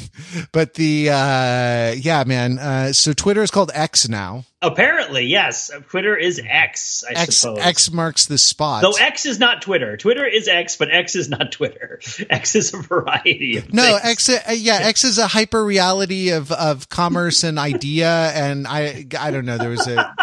[0.52, 2.58] but the uh, yeah, man.
[2.58, 4.44] Uh, so Twitter is called X now.
[4.60, 5.70] Apparently, yes.
[5.88, 7.04] Twitter is X.
[7.08, 8.82] I X suppose X marks the spot.
[8.82, 9.96] Though X is not Twitter.
[9.96, 12.00] Twitter is X, but X is not Twitter.
[12.30, 14.28] X is a variety of no things.
[14.28, 14.48] X.
[14.48, 19.30] Uh, yeah, X is a hyper reality of of commerce and idea, and I I
[19.30, 19.58] don't know.
[19.58, 20.14] There was a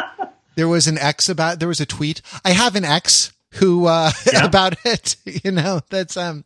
[0.56, 2.22] there was an X about there was a tweet.
[2.44, 4.46] I have an X who uh Yeah.
[4.46, 6.44] about it you know that's um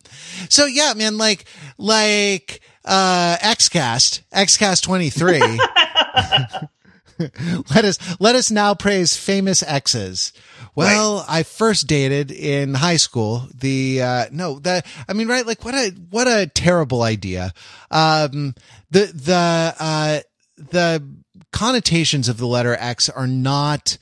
[0.48, 1.44] so yeah man like
[1.76, 5.40] like uh xcast xcast 23
[7.74, 10.32] let us let us now praise famous exes
[10.74, 15.64] well i first dated in high school the uh no the i mean right like
[15.64, 17.52] what a what a terrible idea.
[17.90, 18.54] Um
[18.90, 20.20] the the uh
[20.56, 21.06] the
[21.52, 23.98] connotations of the letter x are not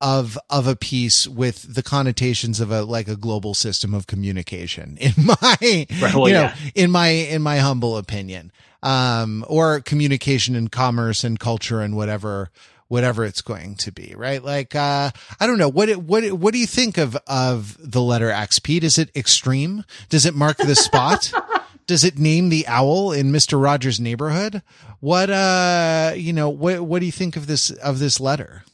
[0.00, 4.96] of of a piece with the connotations of a like a global system of communication
[5.00, 5.36] in my
[6.00, 6.56] Right, well, you know yeah.
[6.74, 12.50] in my in my humble opinion um or communication and commerce and culture and whatever
[12.88, 16.38] whatever it's going to be right like uh i don't know what it, what it-
[16.38, 20.34] what do you think of of the letter x pete is it extreme does it
[20.34, 21.32] mark the spot
[21.86, 23.62] does it name the owl in Mr.
[23.62, 24.60] Rogers' neighborhood?
[24.98, 28.64] What uh you know, what what do you think of this of this letter?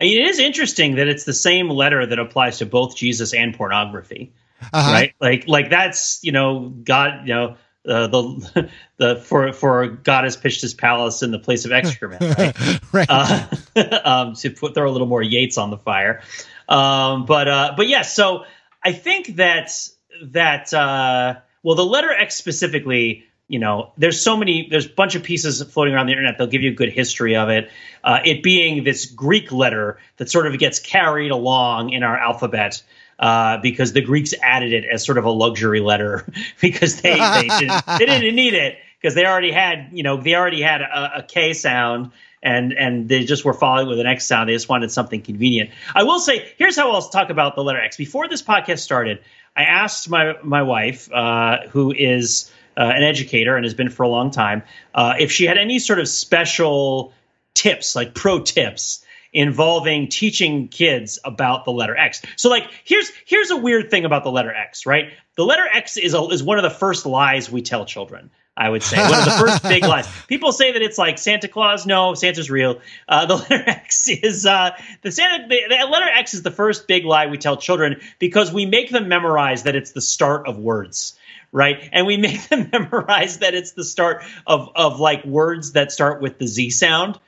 [0.00, 3.32] I mean, it is interesting that it's the same letter that applies to both Jesus
[3.34, 4.32] and pornography,
[4.72, 4.92] Uh-huh.
[4.92, 5.14] right?
[5.20, 7.56] Like, like that's you know, God, you know,
[7.88, 12.20] uh, the the for for God has pitched his palace in the place of excrement,
[12.38, 12.92] right?
[12.92, 13.06] right.
[13.08, 13.46] uh,
[14.04, 16.22] um, to put throw a little more Yeats on the fire.
[16.68, 18.44] Um, but uh, but yes, so
[18.82, 19.70] I think that
[20.22, 25.14] that uh, well, the letter X specifically, you know, there's so many, there's a bunch
[25.14, 26.36] of pieces floating around the internet.
[26.36, 27.70] They'll give you a good history of it.
[28.02, 32.82] Uh, it being this Greek letter that sort of gets carried along in our alphabet.
[33.18, 36.30] Uh, because the Greeks added it as sort of a luxury letter
[36.60, 40.34] because they they didn't, they didn't need it because they already had you know they
[40.34, 44.26] already had a, a K sound and and they just were following with an X
[44.26, 44.50] sound.
[44.50, 45.70] They just wanted something convenient.
[45.94, 47.96] I will say, here's how I'll talk about the letter X.
[47.96, 49.20] Before this podcast started,
[49.56, 54.02] I asked my my wife, uh, who is uh, an educator and has been for
[54.02, 54.62] a long time,
[54.94, 57.12] uh, if she had any sort of special
[57.54, 62.22] tips, like pro tips involving teaching kids about the letter X.
[62.36, 65.12] So like here's here's a weird thing about the letter X, right?
[65.36, 68.30] The letter X is a, is one of the first lies we tell children.
[68.58, 70.08] I would say one of the first big lies.
[70.28, 71.84] People say that it's like Santa Claus.
[71.84, 72.80] No, Santa's real.
[73.06, 74.70] Uh, the letter X is uh,
[75.02, 75.46] the Santa.
[75.46, 78.90] The, the letter X is the first big lie we tell children because we make
[78.90, 81.18] them memorize that it's the start of words
[81.56, 81.88] right?
[81.90, 86.20] And we make them memorize that it's the start of of like words that start
[86.20, 87.18] with the Z sound.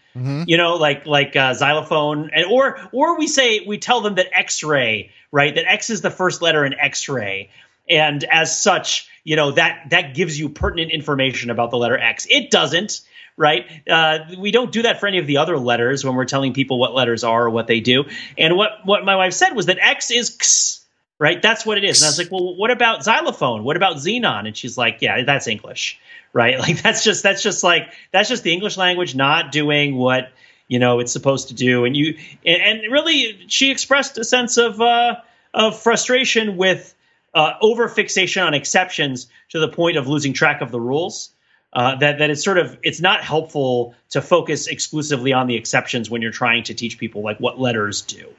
[0.49, 4.27] You know, like like uh, xylophone, and or or we say we tell them that
[4.33, 5.55] X-ray, right?
[5.55, 7.51] That X is the first letter in X-ray,
[7.89, 12.27] and as such, you know that that gives you pertinent information about the letter X.
[12.29, 13.01] It doesn't,
[13.37, 13.71] right?
[13.89, 16.81] Uh, we don't do that for any of the other letters when we're telling people
[16.81, 18.05] what letters are or what they do.
[18.37, 20.78] And what what my wife said was that X is X,
[21.19, 21.43] right?
[21.43, 22.01] That's what it is.
[22.01, 23.65] And I was like, well, what about xylophone?
[23.65, 24.47] What about xenon?
[24.47, 26.01] And she's like, yeah, that's English,
[26.33, 26.59] right?
[26.69, 30.31] Like that's just that's just like that's just the English language not doing what
[30.69, 31.85] you know it's supposed to do.
[31.85, 35.17] And you and, and really, she expressed a sense of uh,
[35.53, 36.95] of frustration with
[37.35, 41.31] uh, over fixation on exceptions to the point of losing track of the rules.
[41.71, 46.09] Uh, that that it's sort of it's not helpful to focus exclusively on the exceptions
[46.09, 48.33] when you're trying to teach people like what letters do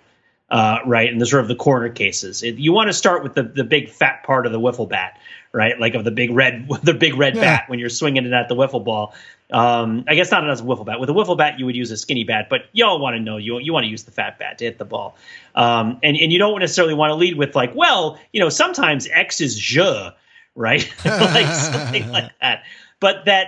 [0.51, 1.12] uh, right?
[1.12, 2.43] And the sort of the corner cases.
[2.43, 5.19] It, you want to start with the, the big fat part of the wiffle bat,
[5.51, 5.79] right?
[5.79, 7.41] Like of the big red the big red Yeah.
[7.41, 9.13] bat when you're swinging it at the wiffle ball.
[9.51, 10.99] Um, I guess not as a wiffle bat.
[10.99, 13.38] With a wiffle bat, you would use a skinny bat, but y'all want to know
[13.38, 15.17] you you want to use the fat bat to hit the ball,
[15.55, 19.07] um, and and you don't necessarily want to lead with like, well, you know, sometimes
[19.12, 20.09] X is je,
[20.53, 20.88] right?
[21.05, 22.63] like something like that.
[22.99, 23.47] But that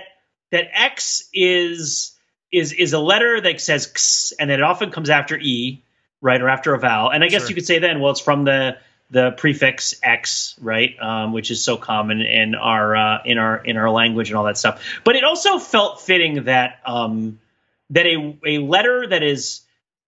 [0.50, 2.18] that X is
[2.50, 5.84] is is a letter that says x, and then it often comes after e,
[6.22, 7.10] right, or after a vowel.
[7.10, 7.50] And I guess Sure.
[7.50, 8.78] you could say then, well, it's from the
[9.10, 13.76] the prefix x, right, um, which is so common in our uh, in our in
[13.76, 14.82] our language and all that stuff.
[15.04, 17.38] But it also felt fitting that um,
[17.90, 19.60] that a a letter that is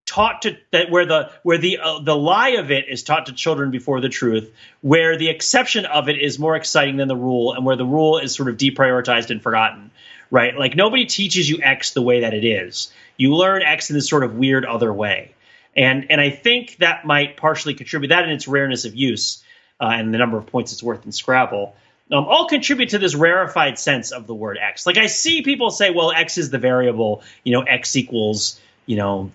[0.07, 3.33] taught to that where the where the uh, the lie of it is taught to
[3.33, 7.55] children before the truth where the exception of it is more exciting than the rule
[7.55, 9.91] and where the rule is sort of deprioritized and forgotten
[10.31, 13.97] right like nobody teaches you x the way that it is you learn x in
[13.97, 15.34] this sort of weird other way
[15.77, 19.43] and and i think that might partially contribute that and its rareness of use
[19.81, 21.75] uh, and the number of points it's worth in scrabble
[22.13, 24.87] um, all contribute to this rarefied sense of the word x.
[24.87, 28.97] Like i see people say well x is the variable you know x equals you
[28.97, 29.31] know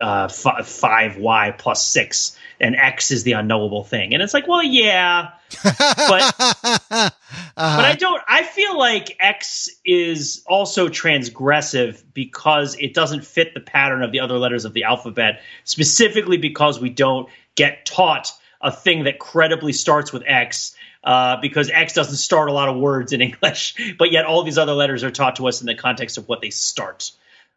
[0.00, 4.14] uh, f- five y plus six, and x is the unknowable thing.
[4.14, 5.30] And it's like, well, yeah,
[5.62, 7.12] but
[7.56, 7.78] Uh-huh.
[7.78, 8.22] But I don't.
[8.28, 14.20] I feel like X is also transgressive because it doesn't fit the pattern of the
[14.20, 15.40] other letters of the alphabet.
[15.64, 18.30] Specifically because we don't get taught
[18.60, 20.74] a thing that credibly starts with X.
[21.02, 24.58] Uh, because X doesn't start a lot of words in English, but yet all these
[24.58, 27.12] other letters are taught to us in the context of what they start.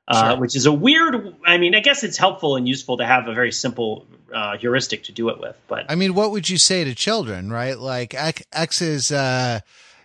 [0.10, 0.40] Uh, sure.
[0.40, 1.36] which is a weird.
[1.46, 5.04] I mean, I guess it's helpful and useful to have a very simple uh, heuristic
[5.04, 5.56] to do it with.
[5.68, 7.78] But I mean, what would you say to children, right?
[7.78, 9.60] Like X, X is, uh,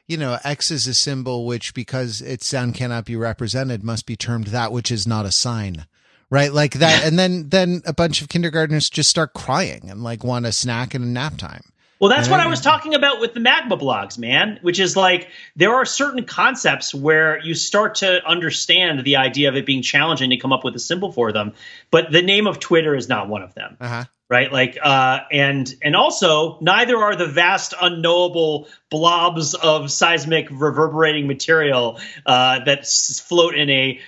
[0.06, 4.14] you know, X is a symbol which, because its sound cannot be represented, must be
[4.14, 5.86] termed that which is not a sign.
[6.30, 10.24] Right, like that, and then then a bunch of kindergartners just start crying and like
[10.24, 11.62] want a snack and a nap time.
[12.04, 15.30] Well, that's what I was talking about with the magma blogs, man, which is like
[15.56, 20.28] there are certain concepts where you start to understand the idea of it being challenging
[20.28, 21.54] to come up with a symbol for them.
[21.90, 23.78] But the name of Twitter is not one of them.
[23.80, 24.04] Uh-huh.
[24.28, 24.52] Right.
[24.52, 32.00] Like, uh, and, and also neither are the vast unknowable blobs of seismic reverberating material,
[32.26, 34.00] uh, that float in a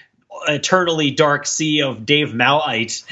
[0.49, 3.05] eternally dark sea of davemaoite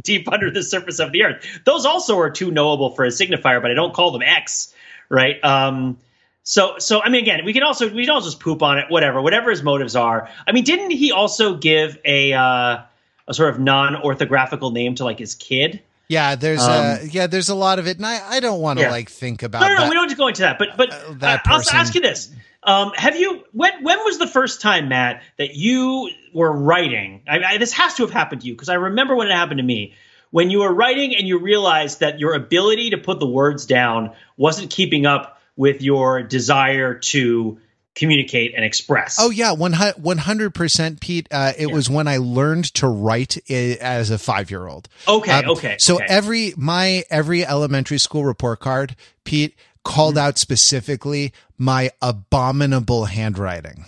[0.02, 1.44] deep under the surface of the earth.
[1.64, 4.74] Those also are too knowable for a signifier, but I don't call them X,
[5.08, 5.42] right?
[5.44, 5.98] Um,
[6.44, 8.86] so, so I mean, again, we can also we can all just poop on it,
[8.88, 10.28] whatever, whatever his motives are.
[10.46, 12.82] I mean, didn't he also give a uh,
[13.28, 15.80] a sort of non-orthographical name to like his kid?
[16.12, 18.78] Yeah, there's um, a yeah, there's a lot of it, and I, I don't want
[18.78, 18.90] to yeah.
[18.90, 19.62] like think about.
[19.62, 20.58] No, no, no, we don't have to go into that.
[20.58, 22.30] But but uh, that I'll ask you this:
[22.62, 27.22] um, have you when when was the first time, Matt, that you were writing?
[27.26, 29.58] I, I, this has to have happened to you because I remember when it happened
[29.58, 29.94] to me.
[30.30, 34.12] When you were writing and you realized that your ability to put the words down
[34.36, 37.58] wasn't keeping up with your desire to
[37.94, 39.18] communicate and express.
[39.20, 41.28] Oh yeah, one hundred percent, Pete.
[41.30, 41.74] Uh, it yeah.
[41.74, 44.88] was when I learned to write as a five year old.
[45.06, 45.76] Okay, um, okay.
[45.78, 46.06] So okay.
[46.08, 50.26] every my every elementary school report card, Pete called mm-hmm.
[50.26, 53.86] out specifically my abominable handwriting.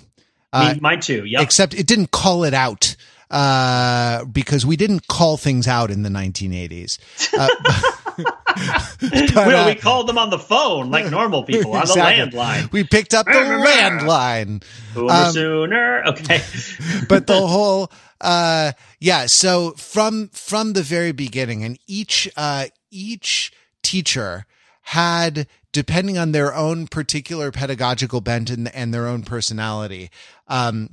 [0.53, 1.25] Uh, mine too.
[1.25, 1.43] Yeah.
[1.43, 2.95] Except it didn't call it out
[3.31, 6.99] uh, because we didn't call things out in the 1980s.
[9.35, 12.21] Well, we called them on the phone like normal people exactly.
[12.21, 12.73] on the landline.
[12.73, 14.63] We picked up the landline.
[14.97, 16.05] Um, sooner.
[16.07, 16.41] Okay.
[17.09, 17.91] but the whole,
[18.21, 19.27] uh, yeah.
[19.27, 24.47] So from from the very beginning, and each uh, each teacher
[24.83, 30.09] had depending on their own particular pedagogical bent and, and their own personality,
[30.47, 30.89] um,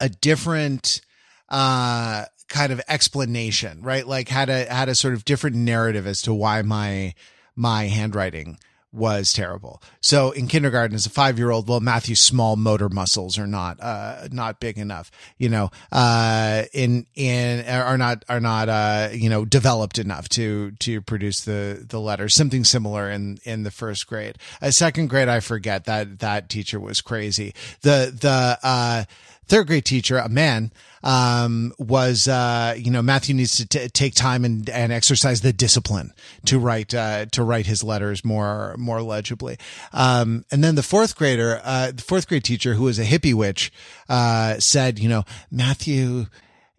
[0.00, 1.00] a different
[1.48, 4.06] uh, kind of explanation, right?
[4.06, 7.14] Like had a had a sort of different narrative as to why my
[7.56, 8.58] my handwriting
[8.92, 9.82] was terrible.
[10.00, 14.60] So in kindergarten as a 5-year-old, well Matthew's small motor muscles are not uh not
[14.60, 19.98] big enough, you know, uh in in are not are not uh you know developed
[19.98, 22.34] enough to to produce the the letters.
[22.34, 24.38] Something similar in in the first grade.
[24.62, 27.52] A second grade I forget that that teacher was crazy.
[27.80, 29.04] The the uh
[29.46, 34.14] third grade teacher, a man, um, was, uh, you know, Matthew needs to t- take
[34.14, 36.12] time and, and exercise the discipline
[36.46, 39.58] to write, uh, to write his letters more, more legibly.
[39.92, 43.34] Um, and then the fourth grader, uh, the fourth grade teacher who was a hippie
[43.34, 43.70] witch,
[44.08, 46.26] uh, said, you know, Matthew,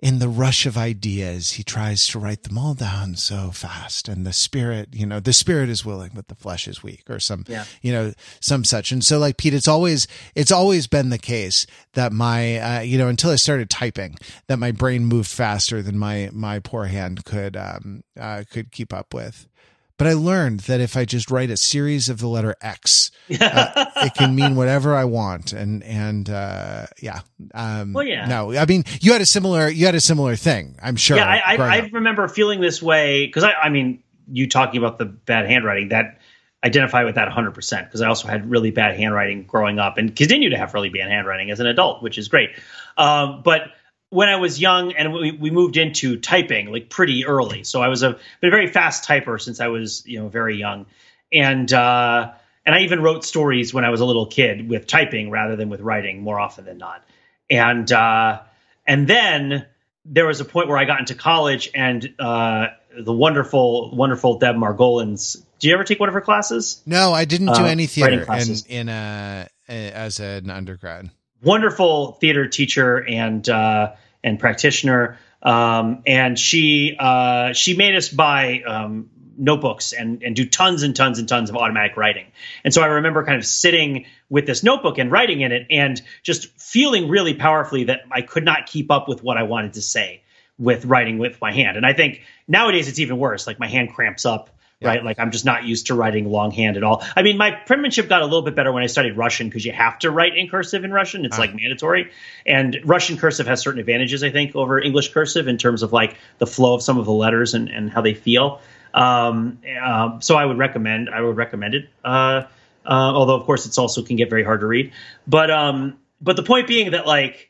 [0.05, 4.07] in the rush of ideas, he tries to write them all down so fast.
[4.07, 7.19] And the spirit, you know, the spirit is willing, but the flesh is weak or
[7.19, 7.65] some, yeah.
[7.81, 8.91] you know, some such.
[8.91, 12.99] And so like Pete, it's always, it's always been the case that my, uh, you
[12.99, 14.15] know, until I started typing
[14.45, 18.93] that my brain moved faster than my, my poor hand could, um, uh, could keep
[18.93, 19.47] up with.
[19.97, 23.85] But I learned that if I just write a series of the letter X, uh,
[23.97, 25.53] it can mean whatever I want.
[25.53, 27.21] And, and, uh, yeah.
[27.53, 28.25] Um, well, yeah.
[28.25, 31.17] No, I mean, you had a similar, you had a similar thing, I'm sure.
[31.17, 31.27] Yeah.
[31.27, 35.05] I, I, I remember feeling this way because I, I mean, you talking about the
[35.05, 36.19] bad handwriting that
[36.65, 40.49] identify with that 100% because I also had really bad handwriting growing up and continue
[40.49, 42.49] to have really bad handwriting as an adult, which is great.
[42.97, 43.69] Um, but
[44.15, 47.65] when I was young and we, we moved into typing like pretty early.
[47.65, 50.55] So I was a been a very fast typer since I was you know very
[50.55, 50.85] young,
[51.31, 52.31] and uh,
[52.65, 55.69] and I even wrote stories when I was a little kid with typing rather than
[55.69, 57.03] with writing more often than not.
[57.49, 58.41] And uh,
[58.87, 59.65] and then
[60.05, 64.55] there was a point where I got into college and uh, the wonderful wonderful Deb
[64.55, 65.43] Margolins.
[65.59, 66.81] Do you ever take one of her classes?
[66.85, 71.11] No, I didn't do uh, any theater in in a, as an undergrad
[71.45, 73.93] wonderful theater teacher and uh,
[74.25, 75.17] and practitioner.
[75.41, 80.95] Um, and she uh, she made us buy um, notebooks and and do tons and
[80.95, 82.25] tons and tons of automatic writing.
[82.63, 86.01] And so I remember kind of sitting with this notebook and writing in it, and
[86.23, 89.81] just feeling really powerfully that I could not keep up with what I wanted to
[89.81, 90.23] say
[90.57, 91.77] with writing with my hand.
[91.77, 93.45] And I think nowadays it's even worse.
[93.45, 94.49] Like my hand cramps up
[94.79, 94.89] yeah.
[94.89, 95.03] right?
[95.03, 97.03] Like I'm just not used to writing longhand at all.
[97.15, 99.71] I mean, my penmanship got a little bit better when I studied Russian because you
[99.71, 101.25] have to write in cursive in Russian.
[101.25, 101.41] It's uh.
[101.41, 102.11] like mandatory.
[102.45, 106.17] And Russian cursive has certain advantages, I think, over English cursive in terms of like
[106.39, 108.61] the flow of some of the letters and, and how they feel.
[108.93, 111.89] Um, uh, so I would recommend, I would recommend it.
[112.03, 112.43] Uh,
[112.85, 114.91] uh, although of course it's also can get very hard to read.
[115.25, 117.49] But, um, but the point being that like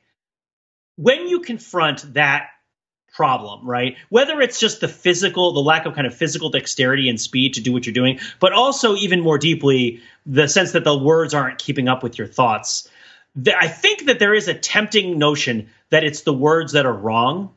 [0.95, 2.49] when you confront that
[3.15, 3.95] problem, right?
[4.09, 7.61] Whether it's just the physical, the lack of kind of physical dexterity and speed to
[7.61, 11.57] do what you're doing, but also even more deeply, the sense that the words aren't
[11.57, 12.89] keeping up with your thoughts.
[13.57, 17.53] I think that there is a tempting notion that it's the words that are wrong,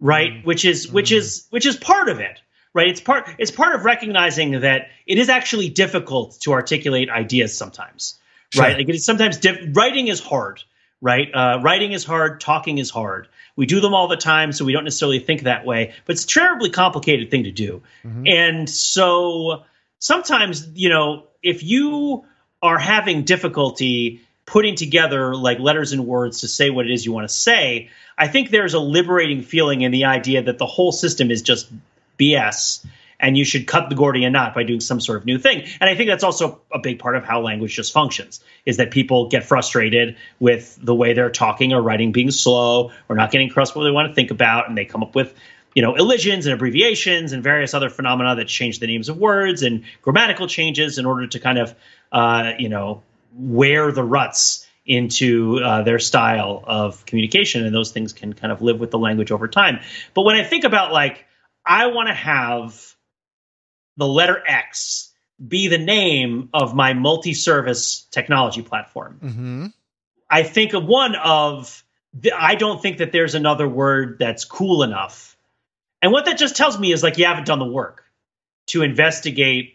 [0.00, 0.32] right?
[0.32, 0.44] Mm.
[0.44, 1.16] Which is which mm.
[1.16, 2.40] is which is part of it,
[2.74, 2.88] right?
[2.88, 8.18] It's part it's part of recognizing that it is actually difficult to articulate ideas sometimes,
[8.50, 8.64] sure.
[8.64, 8.76] right?
[8.76, 10.62] Like it is sometimes diff- writing is hard,
[11.00, 11.28] right?
[11.32, 13.28] Uh, writing is hard, talking is hard.
[13.56, 15.92] We do them all the time, so we don't necessarily think that way.
[16.06, 17.82] But it's a terribly complicated thing to do.
[18.04, 18.26] Mm-hmm.
[18.26, 19.64] And so
[19.98, 22.24] sometimes, you know, if you
[22.62, 27.12] are having difficulty putting together like letters and words to say what it is you
[27.12, 30.92] want to say, I think there's a liberating feeling in the idea that the whole
[30.92, 31.70] system is just
[32.18, 32.84] BS
[33.22, 35.64] and you should cut the Gordian knot by doing some sort of new thing.
[35.80, 38.90] And I think that's also a big part of how language just functions is that
[38.90, 43.48] people get frustrated with the way they're talking or writing being slow or not getting
[43.48, 45.32] across what they want to think about, and they come up with
[45.74, 49.62] you know elisions and abbreviations and various other phenomena that change the names of words
[49.62, 51.74] and grammatical changes in order to kind of
[52.10, 53.02] uh, you know
[53.34, 58.60] wear the ruts into uh, their style of communication and those things can kind of
[58.60, 59.78] live with the language over time
[60.12, 61.24] but when i think about like
[61.64, 62.91] i want to have
[63.96, 65.12] the letter X
[65.46, 69.20] be the name of my multi-service technology platform.
[69.22, 69.66] Mm-hmm.
[70.30, 71.84] I think of one of
[72.14, 75.36] the, I don't think that there's another word that's cool enough.
[76.00, 78.04] And what that just tells me is like you haven't done the work
[78.68, 79.74] to investigate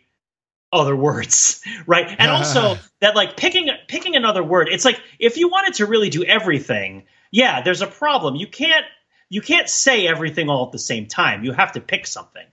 [0.72, 2.15] other words, right?
[2.18, 6.09] And also that like picking picking another word, it's like if you wanted to really
[6.09, 8.36] do everything, yeah, there's a problem.
[8.36, 8.86] You can't
[9.30, 11.43] you can't say everything all at the same time.
[11.43, 12.45] You have to pick something.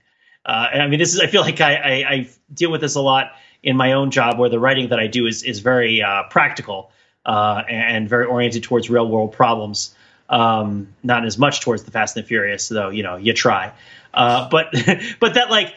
[0.45, 2.95] Uh, and I mean, this is I feel like I, I, I, deal with this
[2.95, 3.31] a lot
[3.63, 6.91] in my own job, where the writing that I do is is very uh, practical
[7.25, 9.95] uh, and very oriented towards real world problems.
[10.29, 12.89] Um, not as much towards the Fast and the Furious, though.
[12.89, 13.73] You know, you try.
[14.13, 14.73] Uh, but
[15.19, 15.73] but that like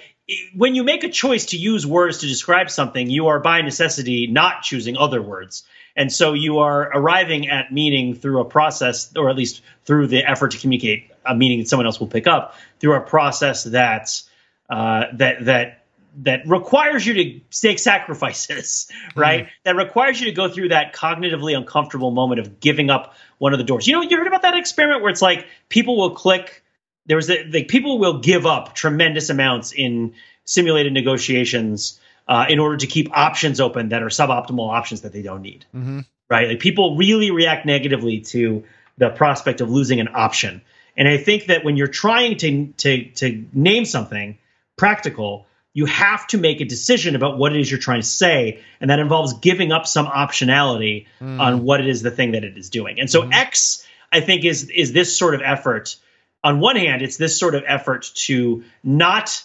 [0.55, 4.27] when you make a choice to use words to describe something, you are by necessity
[4.27, 5.65] not choosing other words.
[5.97, 10.23] And so you are arriving at meaning through a process, or at least through the
[10.23, 14.23] effort to communicate a meaning that someone else will pick up through a process that
[14.69, 15.85] uh, that that
[16.23, 19.47] that requires you to make sacrifices, right?
[19.47, 19.51] Mm.
[19.65, 23.59] That requires you to go through that cognitively uncomfortable moment of giving up one of
[23.59, 23.87] the doors.
[23.87, 26.63] You know, you heard about that experiment where it's like people will click.
[27.07, 30.15] There was a, like people will give up tremendous amounts in
[30.45, 35.23] simulated negotiations uh, in order to keep options open that are suboptimal options that they
[35.23, 35.65] don't need.
[35.75, 36.01] Mm-hmm.
[36.29, 36.49] Right?
[36.49, 38.65] Like people really react negatively to
[38.99, 40.61] the prospect of losing an option.
[40.97, 44.37] And I think that when you're trying to to to name something
[44.79, 48.63] practical, you have to make a decision about what it is you're trying to say,
[48.81, 51.39] and that involves giving up some optionality mm.
[51.39, 52.99] on what it is the thing that it is doing.
[52.99, 53.33] And so mm.
[53.33, 55.97] X, I think, is is this sort of effort.
[56.43, 59.45] On one hand, it's this sort of effort to not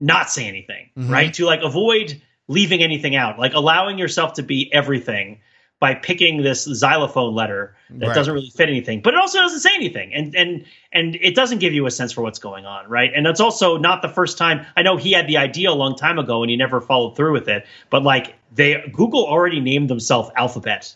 [0.00, 1.10] not say anything, mm-hmm.
[1.10, 1.34] right?
[1.34, 5.40] To like avoid leaving anything out, like allowing yourself to be everything
[5.80, 8.14] by picking this xylophone letter that right.
[8.14, 11.58] doesn't really fit anything, but it also doesn't say anything, and and and it doesn't
[11.58, 13.10] give you a sense for what's going on, right?
[13.14, 14.66] And it's also not the first time.
[14.76, 17.32] I know he had the idea a long time ago, and he never followed through
[17.32, 17.66] with it.
[17.88, 20.94] But like they, Google already named themselves Alphabet,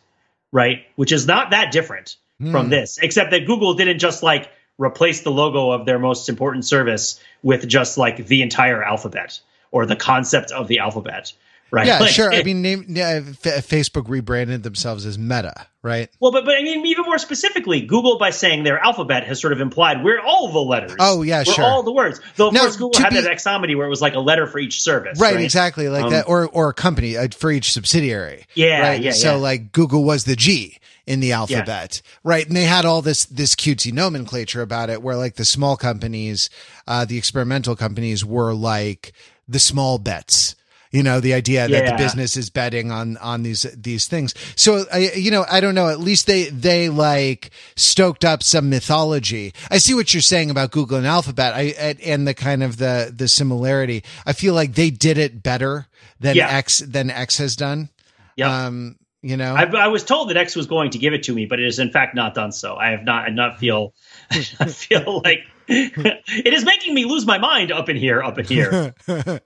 [0.53, 0.85] right?
[0.97, 2.53] Which is not that different mm.
[2.53, 6.66] from this, except that Google didn't just like replace the logo of their most important
[6.66, 11.32] service with just like the entire alphabet or the concept of the alphabet
[11.75, 11.87] right?
[11.87, 12.33] Yeah, like, sure.
[12.33, 16.09] I mean, name, yeah, F- Facebook rebranded themselves as Meta, right?
[16.20, 19.53] Well, but but I mean, even more specifically, Google by saying their alphabet has sort
[19.53, 20.95] of implied we're all the letters.
[21.01, 21.64] Oh yeah, we're sure.
[21.64, 22.20] All the words.
[22.37, 24.47] Though of now, course Google had be, that Xomedy where it was like a letter
[24.47, 25.35] for each service, right?
[25.35, 25.45] right?
[25.45, 28.47] Exactly, like um, that, or or a company uh, for each subsidiary.
[28.55, 29.03] Yeah, right?
[29.03, 29.11] yeah.
[29.11, 29.37] So yeah.
[29.37, 32.11] like Google was the G in the alphabet, yeah.
[32.22, 32.47] right?
[32.47, 36.49] And they had all this this cutesy nomenclature about it, where like the small companies,
[36.87, 39.12] uh, the experimental companies were like
[39.49, 40.55] the small bets
[40.95, 44.33] you know the idea that the business is betting on on these these things.
[44.55, 48.71] So i you know i don't know at least they they like stoked up some
[48.71, 49.53] mythology.
[49.71, 51.53] I see what you're saying about google and alphabet.
[51.55, 54.05] I and the kind of the the similarity.
[54.25, 55.89] I feel like they did it better
[56.21, 56.49] than yeah.
[56.49, 57.89] x than x has done.
[58.37, 59.55] Yeah um you know?
[59.55, 61.67] I, I, was told that x was going to give it to me but it
[61.67, 62.77] is in fact not done so.
[62.77, 63.95] I have not i not feel
[64.31, 68.45] i feel like it is making me lose my mind up in here, up in
[68.45, 68.95] here.
[69.07, 69.41] and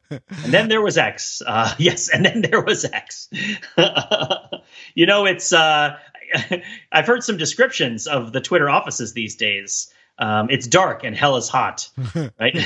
[0.47, 1.43] then there was X.
[1.45, 3.29] Uh, yes, and then there was X.
[4.95, 5.53] you know, it's.
[5.53, 5.97] Uh,
[6.93, 9.93] I've heard some descriptions of the Twitter offices these days.
[10.19, 11.89] Um, it's dark and hell is hot,
[12.39, 12.57] right?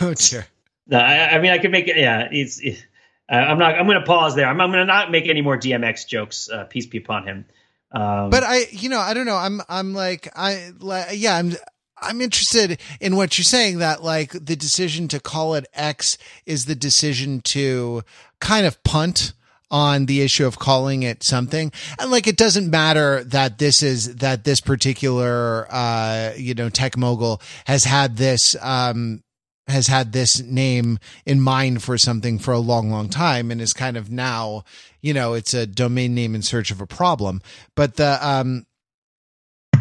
[0.00, 0.46] oh dear.
[0.92, 1.96] I, I, mean, I could make it.
[1.96, 2.60] Yeah, it's.
[2.60, 2.84] It,
[3.30, 3.74] uh, I'm not.
[3.74, 4.46] I'm going to pause there.
[4.46, 6.48] I'm, I'm going to not make any more DMX jokes.
[6.48, 7.44] Uh, peace be upon him.
[7.90, 9.36] Um, but I, you know, I don't know.
[9.36, 11.52] I'm, I'm like, I, like, yeah, I'm,
[12.00, 16.66] I'm interested in what you're saying that like the decision to call it X is
[16.66, 18.02] the decision to
[18.40, 19.32] kind of punt
[19.70, 21.72] on the issue of calling it something.
[21.98, 26.96] And like, it doesn't matter that this is, that this particular, uh, you know, tech
[26.96, 29.22] mogul has had this, um,
[29.68, 33.74] has had this name in mind for something for a long, long time and is
[33.74, 34.64] kind of now,
[35.02, 37.42] you know, it's a domain name in search of a problem.
[37.74, 38.66] But the, um,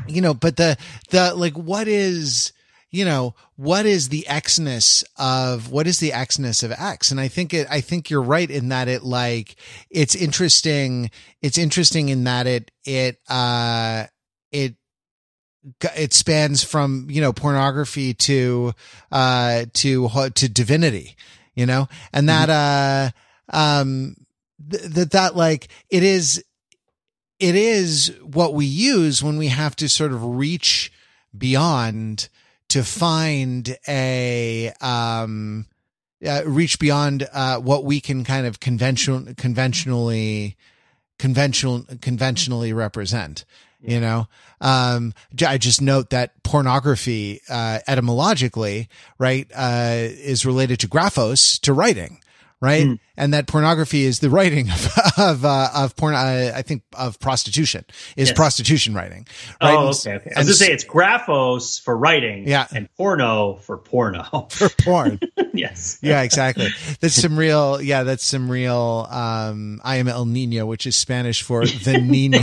[0.07, 0.77] you know, but the,
[1.09, 2.51] the, like, what is,
[2.91, 7.11] you know, what is the Xness of, what is the Xness of X?
[7.11, 9.55] And I think it, I think you're right in that it like,
[9.89, 11.11] it's interesting.
[11.41, 14.05] It's interesting in that it, it, uh,
[14.51, 14.75] it,
[15.95, 18.73] it spans from you know pornography to
[19.11, 21.15] uh to to divinity
[21.55, 23.55] you know and that mm-hmm.
[23.55, 24.15] uh um
[24.69, 26.43] th- that that like it is
[27.39, 30.91] it is what we use when we have to sort of reach
[31.37, 32.29] beyond
[32.69, 35.65] to find a um
[36.25, 40.55] uh, reach beyond uh what we can kind of conventional conventionally
[41.19, 43.45] conventional conventionally represent
[43.81, 44.27] you know?
[44.59, 45.13] Um
[45.45, 48.87] i just note that pornography uh etymologically
[49.19, 52.19] right uh is related to graphos to writing
[52.61, 52.99] right mm.
[53.15, 57.19] and that pornography is the writing of of uh, of porn uh, i think of
[57.19, 57.85] prostitution
[58.15, 58.37] is yes.
[58.37, 59.27] prostitution writing
[59.61, 59.75] right?
[59.75, 60.31] oh okay, okay.
[60.35, 65.19] i was gonna say it's graphos for writing yeah and porno for porno for porn
[65.53, 66.67] yes yeah exactly
[66.99, 71.43] that's some real yeah that's some real um i am el nino which is spanish
[71.43, 72.39] for the nino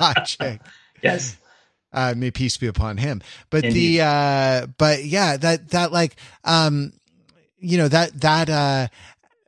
[0.00, 0.60] logic
[1.02, 1.36] yes
[1.94, 3.22] uh, may peace be upon him.
[3.50, 3.98] But Indeed.
[3.98, 6.92] the, uh, but yeah, that, that like, um,
[7.64, 8.88] you know, that, that, uh,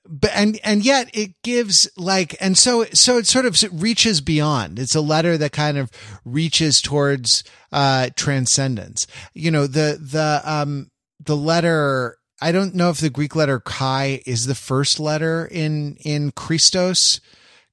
[0.08, 4.78] but and and yet it gives like and so so it sort of reaches beyond.
[4.78, 5.90] It's a letter that kind of
[6.24, 9.06] reaches towards uh transcendence.
[9.34, 10.90] You know the the um
[11.24, 15.96] the letter i don't know if the greek letter chi is the first letter in
[16.04, 17.20] in christos.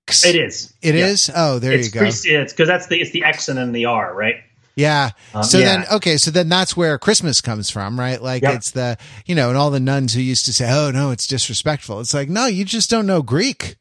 [0.07, 0.73] It is.
[0.81, 1.05] It yeah.
[1.07, 1.31] is.
[1.33, 1.99] oh there it's you go.
[2.01, 4.35] Christ, it's because that's the it's the x and then the r right
[4.75, 5.11] yeah.
[5.33, 5.65] Um, so yeah.
[5.65, 6.17] then, okay.
[6.17, 8.21] So then that's where Christmas comes from, right?
[8.21, 8.55] Like yep.
[8.55, 11.27] it's the, you know, and all the nuns who used to say, Oh no, it's
[11.27, 11.99] disrespectful.
[11.99, 13.75] It's like, no, you just don't know Greek,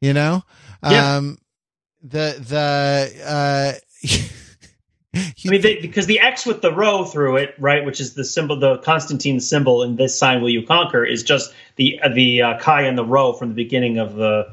[0.00, 0.44] you know?
[0.82, 1.16] Yeah.
[1.16, 1.38] Um,
[2.02, 3.72] the, the, uh,
[5.14, 8.24] I mean, they, because the X with the rho through it, right, which is the
[8.24, 12.58] symbol, the Constantine symbol in this sign will you conquer, is just the the uh,
[12.58, 14.52] chi and the rho from the beginning of the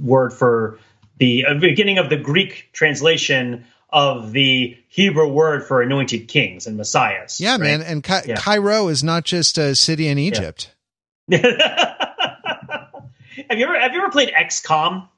[0.00, 0.78] word for
[1.18, 6.76] the uh, beginning of the Greek translation of the Hebrew word for anointed kings and
[6.76, 7.40] messiahs.
[7.40, 7.60] Yeah, right?
[7.60, 7.82] man.
[7.82, 8.36] And Ca- yeah.
[8.36, 10.74] Cairo is not just a city in Egypt.
[11.26, 11.38] Yeah.
[13.48, 15.08] have you ever have you ever played XCOM?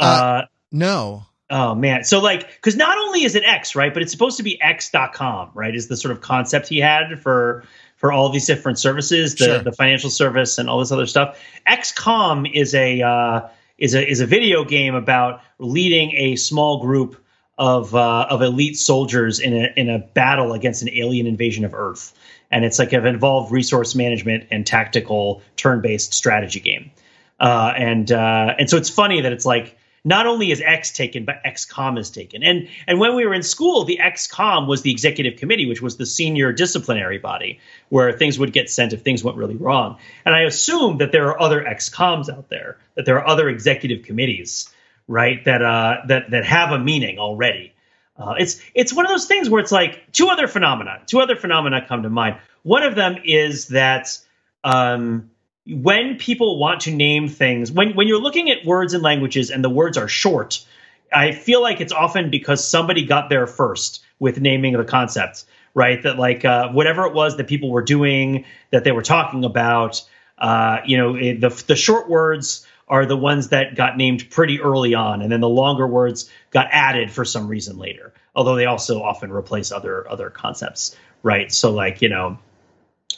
[0.00, 1.26] Uh, uh, no.
[1.50, 2.04] Oh man.
[2.04, 5.50] So like because not only is it X, right, but it's supposed to be X.com,
[5.54, 5.74] right?
[5.74, 7.64] Is the sort of concept he had for
[7.96, 9.58] for all these different services, the, sure.
[9.58, 11.42] the financial service and all this other stuff.
[11.66, 17.16] XCOM is a uh, is a is a video game about leading a small group
[17.58, 21.74] of uh, of elite soldiers in a in a battle against an alien invasion of
[21.74, 22.14] Earth,
[22.50, 26.92] and it's like an involved resource management and tactical turn based strategy game.
[27.40, 31.24] Uh, and uh, and so it's funny that it's like not only is X taken,
[31.24, 32.44] but XCOM is taken.
[32.44, 35.96] And and when we were in school, the XCOM was the executive committee, which was
[35.96, 39.98] the senior disciplinary body where things would get sent if things went really wrong.
[40.24, 44.04] And I assume that there are other XCOMs out there, that there are other executive
[44.04, 44.72] committees
[45.08, 45.44] right?
[45.44, 47.72] That uh, that that have a meaning already.
[48.16, 51.00] Uh, it's it's one of those things where it's like two other phenomena.
[51.06, 52.38] Two other phenomena come to mind.
[52.62, 54.18] One of them is that
[54.62, 55.30] um,
[55.66, 59.64] when people want to name things, when when you're looking at words and languages and
[59.64, 60.64] the words are short,
[61.12, 66.02] I feel like it's often because somebody got there first with naming the concepts, right?
[66.02, 70.02] That like uh, whatever it was that people were doing, that they were talking about,
[70.38, 74.94] uh, you know, the the short words are the ones that got named pretty early
[74.94, 78.12] on, and then the longer words got added for some reason later.
[78.34, 81.52] Although they also often replace other other concepts, right?
[81.52, 82.38] So like you know,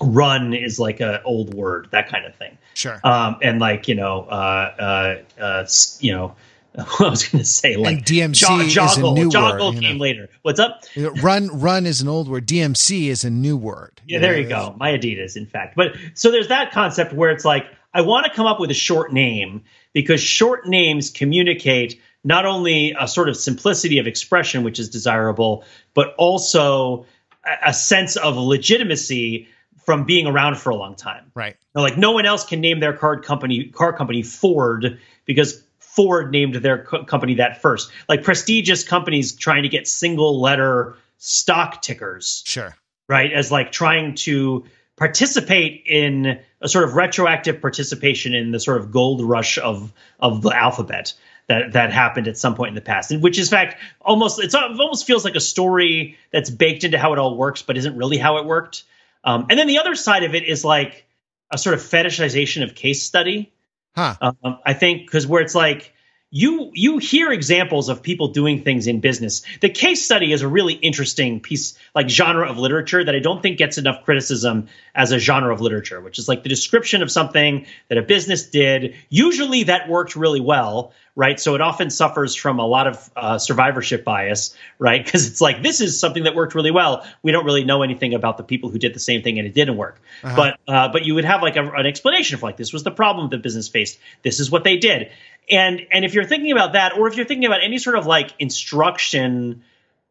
[0.00, 2.58] run is like a old word, that kind of thing.
[2.74, 3.00] Sure.
[3.04, 5.66] Um, and like you know, uh, uh, uh,
[6.00, 6.34] you know,
[6.78, 9.82] I was going to say like and DMC jo- joggle, is a new joggle word.
[9.82, 10.02] came know.
[10.02, 10.28] later.
[10.42, 10.84] What's up?
[10.96, 12.46] Run run is an old word.
[12.46, 14.00] DMC is a new word.
[14.06, 14.74] Yeah, there you go.
[14.78, 15.76] My Adidas, in fact.
[15.76, 18.74] But so there's that concept where it's like I want to come up with a
[18.74, 19.62] short name
[19.92, 25.64] because short names communicate not only a sort of simplicity of expression, which is desirable,
[25.94, 27.06] but also
[27.44, 29.48] a, a sense of legitimacy
[29.84, 31.32] from being around for a long time.
[31.34, 31.56] Right.
[31.74, 36.56] Like no one else can name their car company car company Ford because Ford named
[36.56, 37.90] their co- company that first.
[38.08, 42.42] Like prestigious companies trying to get single letter stock tickers.
[42.46, 42.76] Sure.
[43.08, 43.32] Right.
[43.32, 44.64] As like trying to
[45.00, 49.90] participate in a sort of retroactive participation in the sort of gold rush of
[50.20, 51.14] of the alphabet
[51.48, 54.54] that that happened at some point in the past, and which is fact almost it's
[54.54, 57.96] it almost feels like a story that's baked into how it all works, but isn't
[57.96, 58.84] really how it worked.
[59.24, 61.06] Um, and then the other side of it is like
[61.50, 63.50] a sort of fetishization of case study.
[63.96, 64.16] Huh.
[64.20, 65.94] Um, I think because where it's like
[66.30, 69.42] you you hear examples of people doing things in business.
[69.60, 73.42] The case study is a really interesting piece, like genre of literature that I don't
[73.42, 77.10] think gets enough criticism as a genre of literature, which is like the description of
[77.10, 78.94] something that a business did.
[79.08, 81.40] Usually that worked really well, right?
[81.40, 85.04] So it often suffers from a lot of uh, survivorship bias, right?
[85.10, 87.04] Because it's like this is something that worked really well.
[87.22, 89.54] We don't really know anything about the people who did the same thing and it
[89.54, 90.00] didn't work.
[90.22, 90.36] Uh-huh.
[90.36, 92.92] But uh, but you would have like a, an explanation for like this was the
[92.92, 93.98] problem the business faced.
[94.22, 95.10] This is what they did.
[95.50, 98.06] And and if you're thinking about that, or if you're thinking about any sort of
[98.06, 99.62] like instruction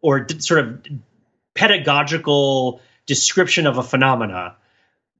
[0.01, 0.85] or d- sort of
[1.53, 4.55] pedagogical description of a phenomena,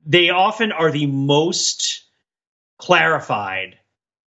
[0.05, 2.03] they often are the most
[2.78, 3.78] clarified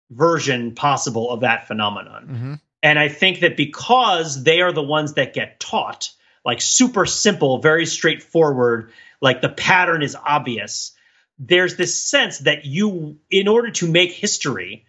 [0.10, 2.28] version possible of that phenomenon.
[2.28, 2.54] Mm-hmm.
[2.84, 6.12] And I think that because they are the ones that get taught,
[6.44, 10.94] like super simple, very straightforward, like the pattern is obvious,
[11.38, 14.86] there's this sense that you, in order to make history,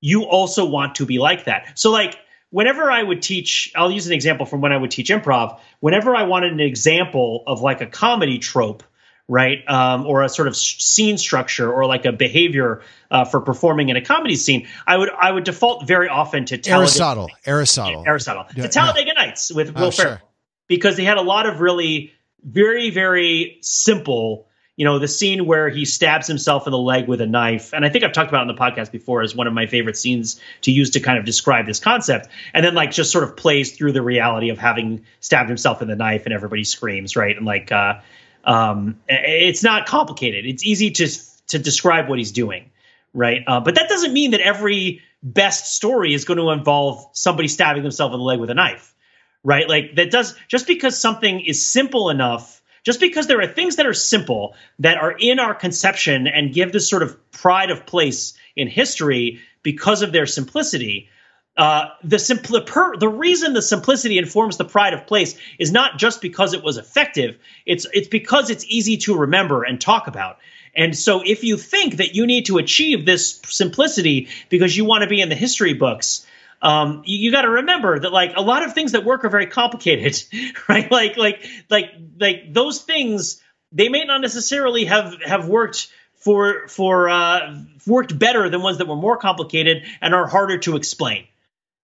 [0.00, 1.78] you also want to be like that.
[1.78, 2.16] So, like,
[2.50, 5.58] whenever I would teach, I'll use an example from when I would teach improv.
[5.80, 8.82] Whenever I wanted an example of like a comedy trope,
[9.28, 9.58] right?
[9.68, 13.96] Um, or a sort of scene structure or like a behavior uh, for performing in
[13.96, 17.28] a comedy scene, I would I would default very often to Aristotle.
[17.44, 18.04] Aristotle.
[18.06, 18.46] Aristotle.
[18.54, 19.14] Yeah, to Talladega.
[19.14, 20.16] Nights with Will oh, Ferrell.
[20.16, 20.22] Sure.
[20.68, 25.70] Because they had a lot of really very, very simple you know, the scene where
[25.70, 28.46] he stabs himself in the leg with a knife, and I think I've talked about
[28.46, 31.18] it on the podcast before as one of my favorite scenes to use to kind
[31.18, 34.58] of describe this concept, and then like just sort of plays through the reality of
[34.58, 37.36] having stabbed himself in the knife, and everybody screams, right?
[37.36, 38.00] And like, uh,
[38.44, 40.44] um, it's not complicated.
[40.44, 41.08] It's easy to
[41.48, 42.70] to describe what he's doing,
[43.14, 43.42] right?
[43.46, 47.82] Uh, but that doesn't mean that every best story is going to involve somebody stabbing
[47.82, 48.94] themselves in the leg with a knife,
[49.42, 49.66] right?
[49.66, 53.86] Like that does just because something is simple enough just because there are things that
[53.86, 58.34] are simple that are in our conception and give this sort of pride of place
[58.54, 61.08] in history because of their simplicity.
[61.56, 66.22] Uh, the per, the reason the simplicity informs the pride of place is not just
[66.22, 67.38] because it was effective.
[67.64, 70.38] It's it's because it's easy to remember and talk about.
[70.76, 75.02] And so, if you think that you need to achieve this simplicity because you want
[75.02, 76.24] to be in the history books,
[76.62, 79.28] um, you, you got to remember that like a lot of things that work are
[79.28, 80.22] very complicated,
[80.68, 80.90] right?
[80.90, 83.42] Like like like like those things
[83.72, 88.88] they may not necessarily have have worked for for uh, worked better than ones that
[88.88, 91.26] were more complicated and are harder to explain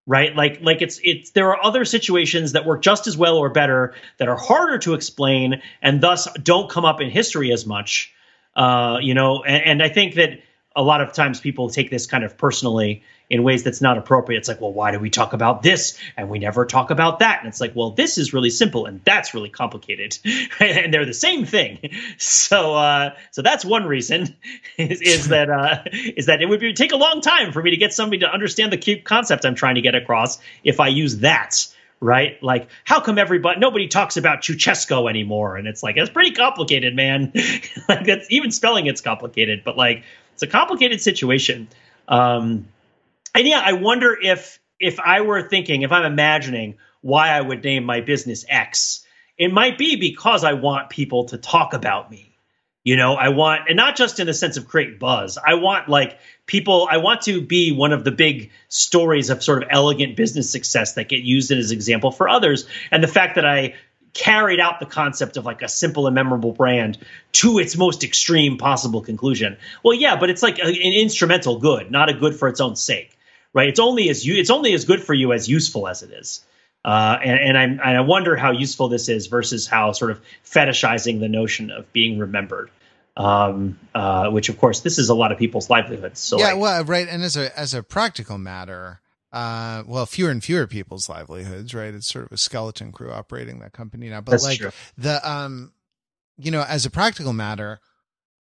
[0.05, 3.49] right like like it's it's there are other situations that work just as well or
[3.49, 8.13] better that are harder to explain and thus don't come up in history as much
[8.55, 10.41] uh, you know and, and i think that
[10.75, 14.39] a lot of times people take this kind of personally in ways that's not appropriate.
[14.39, 17.39] It's like, well, why do we talk about this and we never talk about that?
[17.39, 20.17] And it's like, well, this is really simple and that's really complicated,
[20.59, 21.79] and they're the same thing.
[22.17, 24.35] So, uh, so that's one reason
[24.77, 27.71] is, is that uh, is that it would be, take a long time for me
[27.71, 30.89] to get somebody to understand the cute concept I'm trying to get across if I
[30.89, 31.67] use that
[31.99, 32.43] right?
[32.43, 35.55] Like, how come everybody nobody talks about Ceausescu anymore?
[35.55, 37.31] And it's like it's pretty complicated, man.
[37.89, 40.03] like that's even spelling it's complicated, but like
[40.33, 41.67] it's a complicated situation.
[42.07, 42.67] Um,
[43.35, 47.63] and yeah, I wonder if if I were thinking, if I'm imagining why I would
[47.63, 49.05] name my business X,
[49.37, 52.33] it might be because I want people to talk about me.
[52.83, 55.37] You know, I want, and not just in the sense of create buzz.
[55.37, 59.63] I want like people, I want to be one of the big stories of sort
[59.63, 62.67] of elegant business success that get used as example for others.
[62.91, 63.75] And the fact that I
[64.13, 66.97] carried out the concept of like a simple and memorable brand
[67.31, 69.57] to its most extreme possible conclusion.
[69.83, 73.17] Well, yeah, but it's like an instrumental good, not a good for its own sake
[73.53, 73.69] right?
[73.69, 76.43] It's only as you it's only as good for you as useful as it is.
[76.83, 80.21] Uh, and and, i and I wonder how useful this is versus how sort of
[80.45, 82.71] fetishizing the notion of being remembered,
[83.15, 86.19] um, uh, which of course this is a lot of people's livelihoods.
[86.19, 88.99] So yeah, like, well, right, and as a as a practical matter,
[89.33, 91.93] uh, well, fewer and fewer people's livelihoods, right?
[91.93, 94.21] It's sort of a skeleton crew operating that company now.
[94.21, 94.71] But That's like true.
[94.97, 95.73] the, um,
[96.37, 97.79] you know, as a practical matter,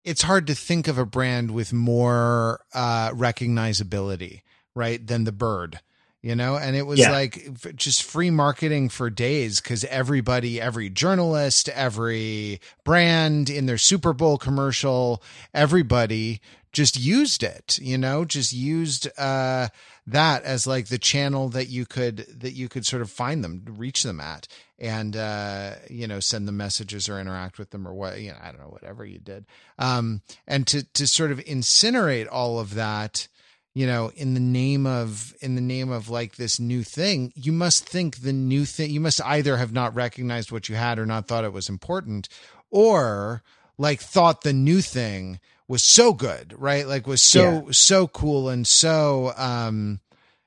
[0.05, 4.41] it's hard to think of a brand with more uh, recognizability,
[4.73, 5.81] right, than the bird.
[6.23, 7.11] You know, and it was Yeah.
[7.11, 14.13] like just free marketing for days because everybody, every journalist, every brand in their Super
[14.13, 15.21] Bowl commercial,
[15.53, 16.41] everybody
[16.73, 19.69] just used it, you know, just used uh
[20.07, 23.63] that as like the channel that you could that you could sort of find them,
[23.67, 24.47] reach them at
[24.79, 28.37] and uh you know, send them messages or interact with them or what, you know,
[28.41, 29.45] I don't know, whatever you did.
[29.77, 33.27] Um and to to sort of incinerate all of that
[33.73, 37.51] you know in the name of in the name of like this new thing you
[37.51, 41.05] must think the new thing you must either have not recognized what you had or
[41.05, 42.27] not thought it was important
[42.71, 43.43] or
[43.77, 46.87] like thought the new thing was so good right?
[46.87, 49.99] Like was so so cool and so um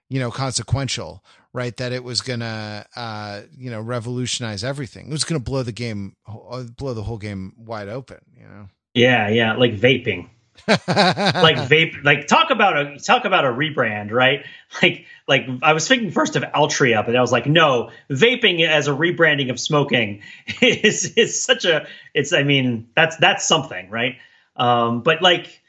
[0.08, 1.76] you know consequential right?
[1.78, 5.08] That it was gonna uh you know revolutionize everything.
[5.08, 8.68] It was gonna blow the game uh, blow the whole game wide open you know?
[8.94, 10.28] Yeah, yeah, like vaping.
[10.68, 14.44] like vape like talk about a talk about a rebrand right?
[14.82, 18.88] Like like i was thinking first of altria but i was like no vaping as
[18.88, 20.20] a rebranding of smoking
[20.60, 24.16] is is such a it's i mean that's that's something right
[24.61, 25.61] um but like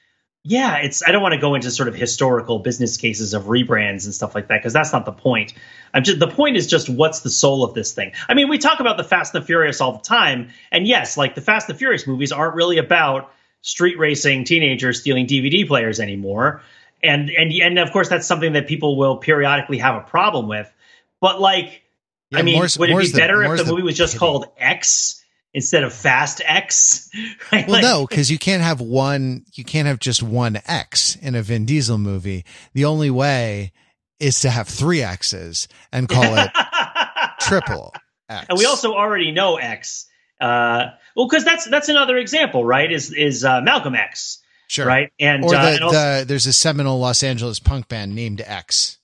[0.44, 4.06] yeah it's i don't want to go into sort of historical business cases of rebrands
[4.06, 5.54] and stuff like that because that's not the point
[5.94, 8.60] i'm just the point is just what's the soul of this thing i mean we
[8.60, 11.68] talk about the fast and the furious all the time and yes like the fast
[11.68, 13.32] and the furious movies aren't really about
[13.62, 16.62] street racing teenagers stealing DVD players anymore.
[17.04, 20.72] And and and of course that's something that people will periodically have a problem with.
[21.20, 21.84] But like
[22.30, 24.20] Yeah, I mean, would it be better if the movie was just pity.
[24.20, 25.21] called X
[25.54, 27.10] instead of Fast X?
[27.52, 27.68] Right?
[27.68, 29.44] Well, Like- no, because you can't have one.
[29.54, 32.46] You can't have just one X in a Vin Diesel movie.
[32.74, 33.74] The only way
[34.20, 36.50] is to have three X's and call it
[37.40, 37.94] triple
[38.30, 38.46] X.
[38.50, 40.08] and we also already know X.
[40.40, 42.92] Uh, well, because that's that's another example, right?
[42.92, 45.12] Is is uh, Malcolm X, sure right?
[45.20, 48.98] And, Or uh, and also, the there's a seminal Los Angeles punk band named X.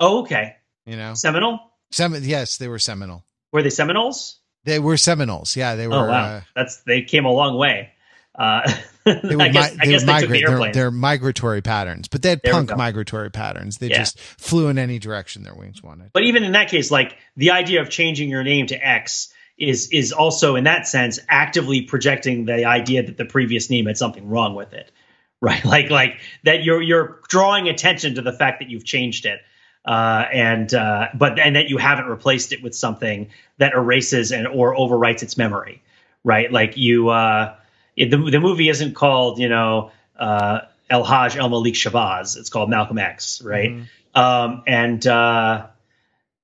[0.00, 1.58] oh, okay, You know, Seminole.
[1.90, 3.24] Sem- yes, they were seminal.
[3.52, 4.40] Were they Seminoles?
[4.68, 5.56] They were Seminoles.
[5.56, 5.94] Yeah, they were.
[5.94, 7.90] Oh wow, uh, that's they came a long way.
[8.38, 8.60] Uh,
[9.04, 10.22] they would, I guess, mi- I they guess they migrate.
[10.22, 10.72] took the airplane.
[10.72, 13.78] they're migratory patterns, but they had There punk migratory patterns.
[13.78, 13.98] They Yeah.
[13.98, 16.10] just flew in any direction their wings wanted.
[16.12, 19.88] But even in that case, like the idea of changing your name to X is
[19.90, 24.28] is also in that sense actively projecting the idea that the previous name had something
[24.28, 24.92] wrong with it,
[25.40, 25.64] right?
[25.64, 29.40] Like like that you're you're drawing attention to the fact that you've changed it,
[29.84, 34.46] uh, and uh, but and that you haven't replaced it with something that erases and
[34.46, 35.82] or overwrites its memory,
[36.24, 36.52] right?
[36.52, 37.54] Like you, uh,
[37.96, 40.60] it, the the movie isn't called you know uh,
[40.90, 42.36] El Haj El Malik Shabazz.
[42.36, 43.70] It's called Malcolm X, right?
[43.70, 43.86] Mhm.
[44.14, 45.66] um, and uh,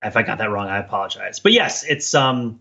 [0.03, 1.41] if I got that wrong, I apologize.
[1.41, 2.61] But yes, it's um,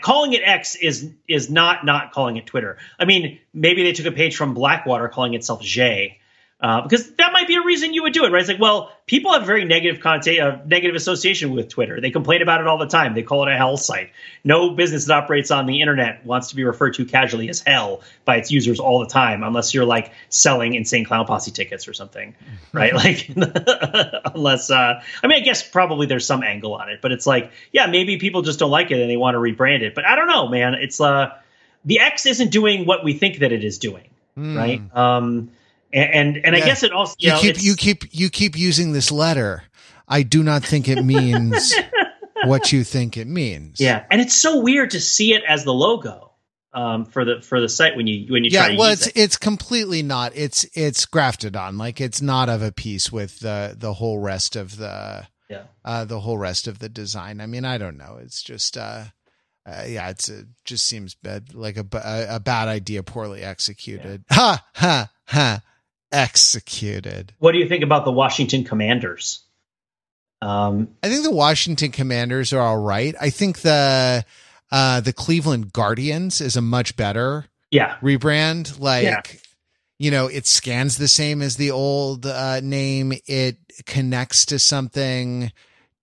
[0.00, 2.78] calling it X is is not not calling it Twitter.
[2.98, 6.18] I mean, maybe they took a page from Blackwater calling itself J.
[6.58, 8.40] Uh, because that might be a reason you would do it, right?
[8.40, 12.00] It's like, well, people have very negative content, uh, negative association with Twitter.
[12.00, 13.12] They complain about it all the time.
[13.14, 14.10] They call it a hell site.
[14.42, 18.00] No business that operates on the internet wants to be referred to casually as hell
[18.24, 21.92] by its users all the time, unless you're like selling insane clown posse tickets or
[21.92, 22.34] something,
[22.72, 22.94] right?
[22.94, 23.28] like,
[24.34, 27.50] unless, uh, I mean, I guess probably there's some angle on it, but it's like,
[27.70, 29.94] yeah, maybe people just don't like it and they want to rebrand it.
[29.94, 30.72] But I don't know, man.
[30.72, 31.36] It's uh,
[31.84, 34.56] the X isn't doing what we think that it is doing, Hmm.
[34.56, 34.96] right?
[34.96, 35.50] Um,
[35.96, 38.56] and and, and I guess it also you, you know, keep you keep you keep
[38.58, 39.64] using this letter.
[40.08, 41.74] I do not think it means
[42.44, 43.80] what you think it means.
[43.80, 46.32] yeah, and it's so weird to see it as the logo
[46.72, 49.06] um, for the for the site when you when you try Yeah, to well, use
[49.06, 49.20] it's it.
[49.20, 50.32] it's completely not.
[50.36, 51.78] It's it's grafted on.
[51.78, 55.62] Like it's not of a piece with the the whole rest of the Yeah.
[55.84, 57.40] uh the whole rest of the design.
[57.40, 58.18] I mean, I don't know.
[58.22, 59.04] It's just uh,
[59.66, 64.24] uh yeah, it's a, just seems bad, like a bad idea, poorly executed.
[64.30, 65.62] Ha ha ha,
[66.12, 67.32] executed.
[67.38, 69.42] What do you think about the Washington Commanders?
[70.42, 73.14] Um, I think the Washington Commanders are all right.
[73.20, 74.24] I think the
[74.70, 78.78] uh the Cleveland Guardians is a much better yeah, rebrand.
[78.78, 79.22] Like Yeah.
[79.98, 83.12] you know, it scans the same as the old uh name.
[83.26, 85.52] It connects to something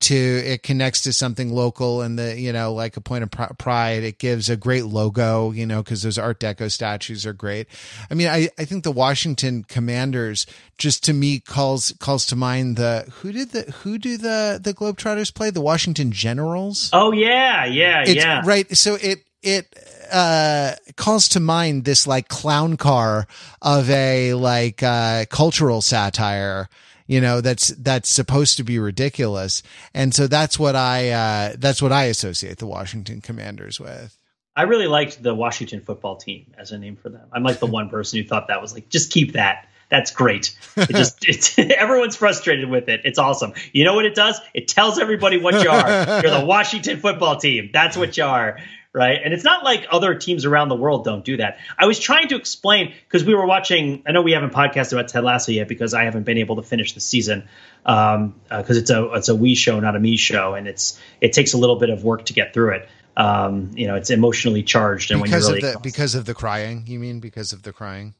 [0.04, 3.54] to it connects to something local and the you know like a point of pr-
[3.58, 4.04] pride.
[4.04, 7.68] It gives a great logo you know because those art deco statues are great.
[8.10, 10.46] I mean i i think the washington commanders
[10.78, 14.74] just to me calls calls to mind the who did the who do the the
[14.74, 15.50] globetrotters play?
[15.50, 16.90] The washington generals?
[16.94, 18.42] Oh yeah, yeah, it's, yeah.
[18.46, 19.74] right so it it
[20.12, 23.28] uh calls to mind this like clown car
[23.62, 26.70] of a like uh cultural satire
[27.08, 31.82] you know that's that's supposed to be ridiculous and so that's what i uh that's
[31.82, 34.18] what i associate the washington commanders with
[34.56, 37.28] I really liked the Washington football team as a name for them.
[37.32, 39.68] I'm like the one person who thought that was like, just keep that.
[39.90, 40.58] That's great.
[40.76, 43.02] It just it's, everyone's frustrated with it.
[43.04, 43.54] It's awesome.
[43.74, 44.40] You know what it does?
[44.54, 46.22] It tells everybody what you are.
[46.22, 47.70] You're the Washington football team.
[47.72, 48.60] That's what you are.
[48.94, 49.20] Right.
[49.24, 51.58] And it's not like other teams around the world don't do that.
[51.80, 54.04] I was trying to explain because we were watching.
[54.06, 56.62] I know we haven't podcasted about Ted Lasso yet because I haven't been able to
[56.62, 57.50] finish the season
[57.82, 61.00] because um, uh, it's a it's a we show, not a me show, and it's
[61.22, 64.10] it takes a little bit of work to get through it um, you know, it's
[64.10, 65.12] emotionally charged.
[65.12, 67.64] And because when you're really of the because of the crying, you mean because of
[67.64, 68.14] the crying?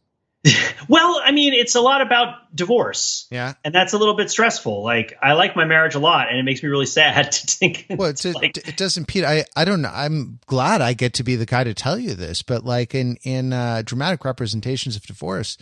[0.90, 3.28] well, I mean, it's a lot about divorce.
[3.32, 4.84] Yeah, and that's a little bit stressful.
[4.84, 7.86] Like, I like my marriage a lot, and it makes me really sad to think.
[7.90, 9.24] Well, it, like, it doesn't, Pete.
[9.24, 9.92] I I don't know.
[9.94, 13.18] I'm glad I get to be the guy to tell you this, but like in
[13.24, 15.58] in uh, dramatic representations of divorce,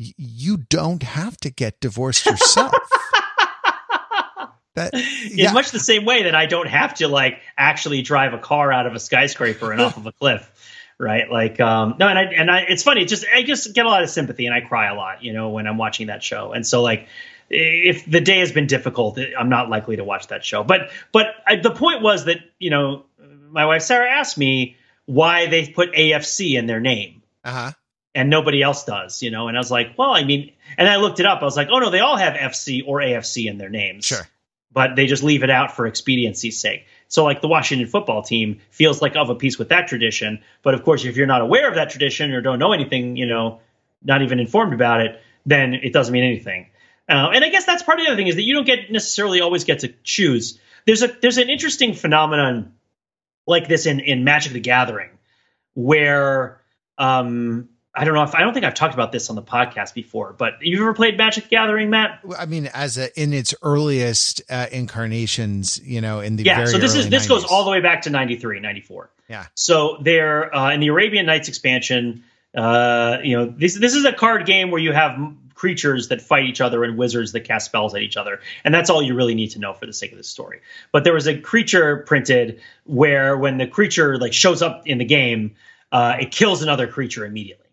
[0.00, 2.74] y- you don't have to get divorced yourself.
[4.74, 4.90] That,
[5.30, 5.48] yeah.
[5.48, 8.72] In much the same way that I don't have to like actually drive a car
[8.72, 10.50] out of a skyscraper and off of a cliff,
[10.98, 11.30] right?
[11.30, 13.04] Like, um, no, and I and I, it's funny.
[13.04, 15.50] just I just get a lot of sympathy and I cry a lot, you know,
[15.50, 16.52] when I'm watching that show.
[16.52, 17.08] And so like,
[17.50, 20.64] if the day has been difficult, I'm not likely to watch that show.
[20.64, 23.04] But but I, the point was that you know,
[23.50, 24.76] my wife Sarah asked me
[25.06, 27.22] why they put AFC in their name.
[27.44, 27.72] Uh huh
[28.16, 29.48] and nobody else does, you know.
[29.48, 31.42] And I was like, well, I mean, and I looked it up.
[31.42, 34.04] I was like, oh no, they all have FC or AFC in their names.
[34.04, 34.24] Sure
[34.74, 36.86] but they just leave it out for expediency's sake.
[37.08, 40.40] So, like the Washington football team feels like of a piece with that tradition.
[40.62, 43.26] But of course, if you're not aware of that tradition or don't know anything, you
[43.26, 43.60] know,
[44.02, 46.66] not even informed about it, then it doesn't mean anything.
[47.08, 48.90] Uh, and I guess that's part of the other thing is that you don't get
[48.90, 50.58] necessarily always get to choose.
[50.86, 52.74] There's a there's an interesting phenomenon
[53.46, 55.10] like this in in Magic the Gathering,
[55.74, 56.60] where
[56.98, 59.94] um, I don't know if I don't think I've talked about this on the podcast
[59.94, 62.20] before, but you've ever played Magic Gathering, Matt?
[62.36, 66.64] I mean, as a in its earliest uh, incarnations, you know, in the yeah.
[66.64, 67.28] so this is this 90s.
[67.28, 69.10] goes all the way back to 93, 94.
[69.28, 69.46] Yeah.
[69.54, 72.24] So there uh, in the Arabian Nights expansion,
[72.56, 75.16] uh, you know, this this is a card game where you have
[75.54, 78.90] creatures that fight each other and wizards that cast spells at each other, and that's
[78.90, 80.62] all you really need to know for the sake of the story.
[80.90, 85.04] But there was a creature printed where when the creature like shows up in the
[85.04, 85.54] game,
[85.92, 87.63] uh, it kills another creature immediately.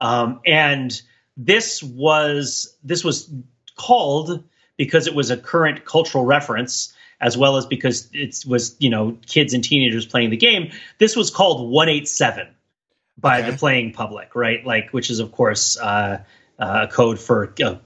[0.00, 1.00] Um, and
[1.36, 3.30] this was this was
[3.76, 4.44] called
[4.76, 9.16] because it was a current cultural reference as well as because it was you know
[9.26, 10.70] kids and teenagers playing the game.
[10.98, 12.48] This was called 187
[13.16, 13.50] by okay.
[13.50, 14.64] the playing public right?
[14.64, 16.22] Like which is of course uh,
[16.58, 17.80] uh, a code for a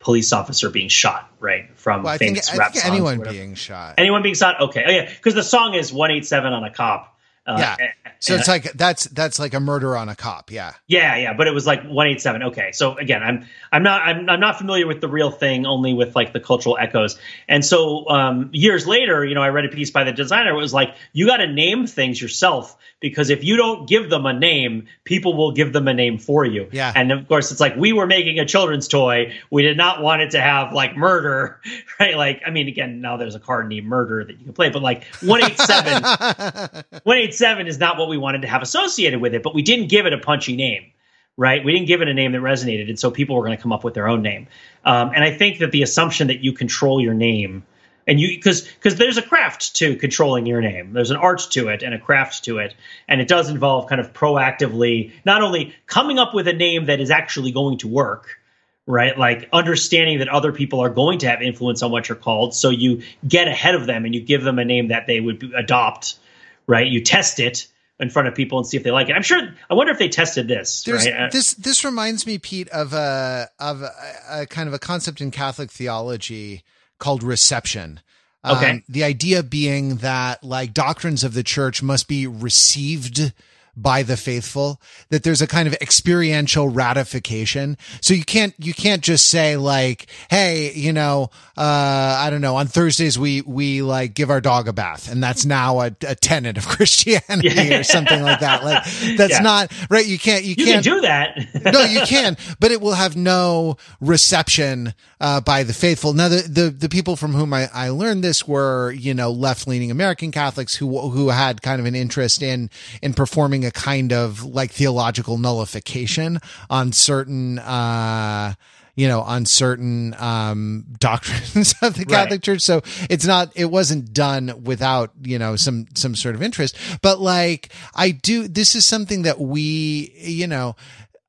[0.00, 3.22] police officer being shot right from well, I famous think, rap I think songs, anyone
[3.22, 3.94] being shot.
[3.98, 4.60] Anyone being shot?
[4.60, 4.84] Okay.
[4.86, 5.08] Oh yeah.
[5.08, 7.92] Because the song is 187 on a cop uh, yeah.
[8.20, 10.50] So it's like that's that's like a murder on a cop.
[10.50, 10.72] Yeah.
[10.86, 11.34] Yeah, yeah.
[11.34, 12.42] But it was like 187.
[12.44, 12.72] Okay.
[12.72, 16.16] So again, I'm I'm not I'm I'm not familiar with the real thing, only with
[16.16, 17.18] like the cultural echoes.
[17.48, 20.50] And so um, years later, you know, I read a piece by the designer.
[20.50, 24.26] It was like you got to name things yourself because if you don't give them
[24.26, 26.68] a name, people will give them a name for you.
[26.72, 26.92] Yeah.
[26.94, 29.34] And of course, it's like we were making a children's toy.
[29.50, 31.60] We did not want it to have like murder,
[32.00, 32.16] right?
[32.16, 34.82] Like, I mean, again, now there's a card named Murder that you can play, but
[34.82, 36.02] like 187,
[37.04, 40.06] 187 is not what we wanted to have associated with it, but we didn't give
[40.06, 40.92] it a punchy name.
[41.36, 43.62] Right, we didn't give it a name that resonated, and so people were going to
[43.62, 44.48] come up with their own name.
[44.84, 47.62] Um, and I think that the assumption that you control your name
[48.08, 51.68] and you because because there's a craft to controlling your name there's an art to
[51.68, 52.74] it and a craft to it
[53.06, 57.00] and it does involve kind of proactively not only coming up with a name that
[57.00, 58.38] is actually going to work
[58.86, 62.54] right like understanding that other people are going to have influence on what you're called
[62.54, 65.52] so you get ahead of them and you give them a name that they would
[65.54, 66.18] adopt
[66.66, 67.68] right you test it
[68.00, 69.12] in front of people and see if they like it.
[69.12, 69.40] I'm sure.
[69.68, 70.86] I wonder if they tested this.
[70.86, 71.12] Right?
[71.12, 73.92] Uh, this this reminds me, Pete, of a of a,
[74.30, 76.62] a, kind of a concept in Catholic theology
[76.98, 78.00] called reception.
[78.44, 78.70] Okay.
[78.70, 83.32] Um, the idea being that like doctrines of the church must be received
[83.80, 89.02] by the faithful that there's a kind of experiential ratification so you can't you can't
[89.02, 94.14] just say like hey you know uh i don't know on thursdays we we like
[94.14, 97.78] give our dog a bath and that's now a, a tenet of christianity yeah.
[97.78, 98.84] or something like that like
[99.16, 99.38] that's yeah.
[99.40, 101.38] not right you can't you, you can't can do that
[101.72, 106.42] no you can but it will have no reception uh by the faithful now the
[106.42, 110.30] the, the people from whom I, I learned this were you know left leaning american
[110.30, 112.70] catholics who who had kind of an interest in
[113.02, 116.38] in performing a kind of like theological nullification
[116.70, 118.54] on certain, uh,
[118.94, 122.42] you know, on certain um, doctrines of the Catholic right.
[122.42, 122.60] Church.
[122.62, 126.76] So it's not, it wasn't done without, you know, some some sort of interest.
[127.00, 128.48] But like, I do.
[128.48, 130.74] This is something that we, you know,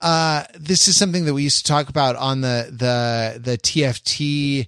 [0.02, 4.68] uh, this is something that we used to talk about on the the the TFT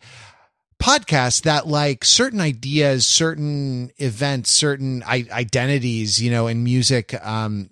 [0.82, 7.70] podcast that like certain ideas, certain events, certain I- identities, you know, in music, um,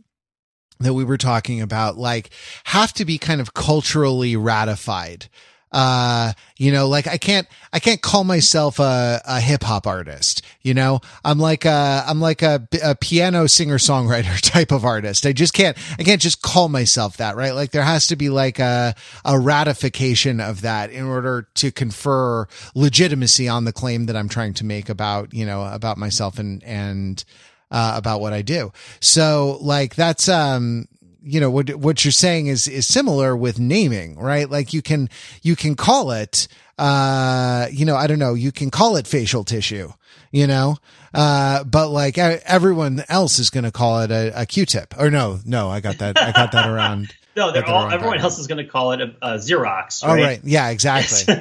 [0.80, 2.30] that we were talking about, like
[2.66, 5.28] have to be kind of culturally ratified
[5.72, 10.42] uh you know like i can't i can't call myself a, a hip hop artist
[10.62, 11.00] you know?
[11.24, 15.26] I'm like a i'm like a, a piano singer songwriter type of artist.
[15.26, 17.52] I just can't i can't just call myself that right?
[17.54, 18.96] Like there has to be like a
[19.26, 24.54] a ratification of that in order to confer legitimacy on the claim that i'm trying
[24.54, 27.24] to make about you know about myself and and
[27.72, 28.72] uh, about what I do.
[29.00, 30.88] So like that's um
[31.30, 34.50] you know what what you're saying is is similar with naming, right?
[34.50, 35.10] Like you can
[35.42, 39.44] you can call it uh you know, I don't know, you can call it facial
[39.44, 39.92] tissue,
[40.32, 40.78] you know?
[41.14, 44.96] Uh but like everyone else is going to call it a a Q-tip.
[45.00, 48.38] Or no, no, I got that I got that around No, they're all, everyone else
[48.38, 50.04] is going to call it a, a Xerox.
[50.04, 50.20] Right?
[50.20, 50.42] Oh, right.
[50.44, 51.36] Yeah, exactly.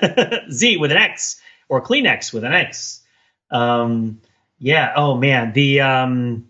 [0.51, 3.01] Z with an X or Kleenex with an X.
[3.51, 4.21] Um,
[4.59, 4.93] yeah.
[4.95, 5.53] Oh man.
[5.55, 6.48] The um,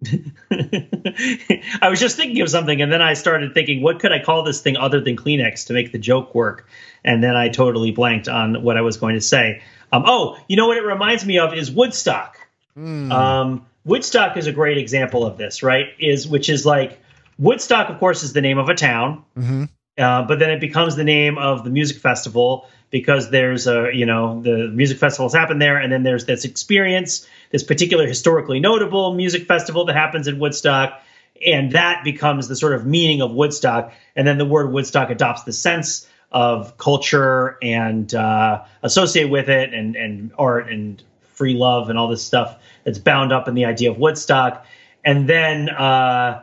[0.50, 4.44] I was just thinking of something, and then I started thinking, what could I call
[4.44, 6.68] this thing other than Kleenex to make the joke work?
[7.04, 9.62] And then I totally blanked on what I was going to say.
[9.92, 12.36] Um, oh, you know what it reminds me of is Woodstock.
[12.76, 13.10] Mm.
[13.10, 15.86] Um, Woodstock is a great example of this, right?
[15.98, 17.00] Is which is like
[17.38, 19.64] Woodstock, of course, is the name of a town, mm-hmm.
[19.96, 24.06] uh, but then it becomes the name of the music festival because there's a you
[24.06, 29.14] know the music festivals happen there, and then there's this experience this particular historically notable
[29.14, 31.00] music festival that happens in Woodstock.
[31.44, 33.92] And that becomes the sort of meaning of Woodstock.
[34.16, 39.72] And then the word Woodstock adopts the sense of culture and uh, associate with it
[39.72, 41.02] and, and art and
[41.34, 44.66] free love and all this stuff that's bound up in the idea of Woodstock.
[45.04, 46.42] And then uh,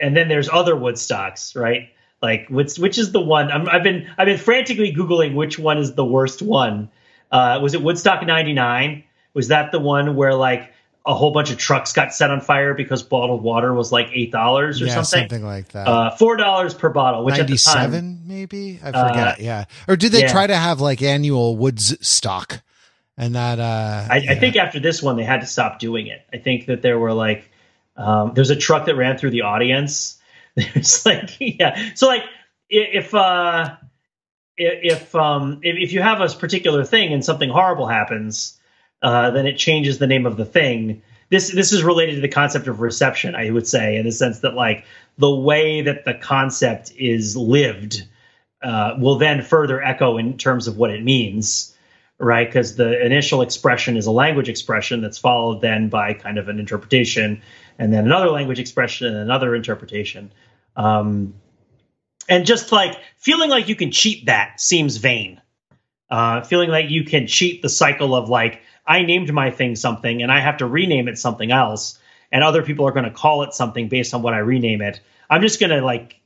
[0.00, 1.90] and then there's other Woodstocks, right?
[2.20, 5.78] Like which which is the one i have been I've been frantically googling which one
[5.78, 6.90] is the worst one.
[7.30, 9.04] Uh, was it Woodstock '99?
[9.38, 10.72] Was that the one where like
[11.06, 14.32] a whole bunch of trucks got set on fire because bottled water was like eight
[14.32, 15.86] dollars or yeah, something, something like that.
[15.86, 19.28] Uh, Four dollars per bottle, which ninety seven maybe I forget.
[19.28, 20.32] Uh, yeah, or did they yeah.
[20.32, 22.62] try to have like annual Woodstock?
[23.16, 24.32] And that uh, I, yeah.
[24.32, 26.20] I, think after this one they had to stop doing it.
[26.32, 27.48] I think that there were like
[27.96, 30.16] um, there's a truck that ran through the audience.
[30.56, 32.24] There's like yeah, so like
[32.68, 33.76] if uh
[34.56, 38.57] if um if, if you have a particular thing and something horrible happens
[39.02, 41.02] uh, then it changes the name of the thing.
[41.30, 44.40] This this is related to the concept of reception, I would say, in the sense
[44.40, 44.84] that like
[45.18, 48.06] the way that the concept is lived
[48.62, 51.76] uh, will then further echo in terms of what it means,
[52.18, 52.48] right?
[52.48, 56.58] Because the initial expression is a language expression that's followed then by kind of an
[56.58, 57.42] interpretation,
[57.78, 60.32] and then another language expression and another interpretation.
[60.76, 61.34] Um,
[62.28, 65.40] and just like feeling like you can cheat that seems vain.
[66.10, 70.22] Uh, feeling like you can cheat the cycle of like I named my thing something
[70.22, 71.98] and I have to rename it something else,
[72.32, 75.00] and other people are going to call it something based on what I rename it.
[75.28, 76.18] I'm just going to like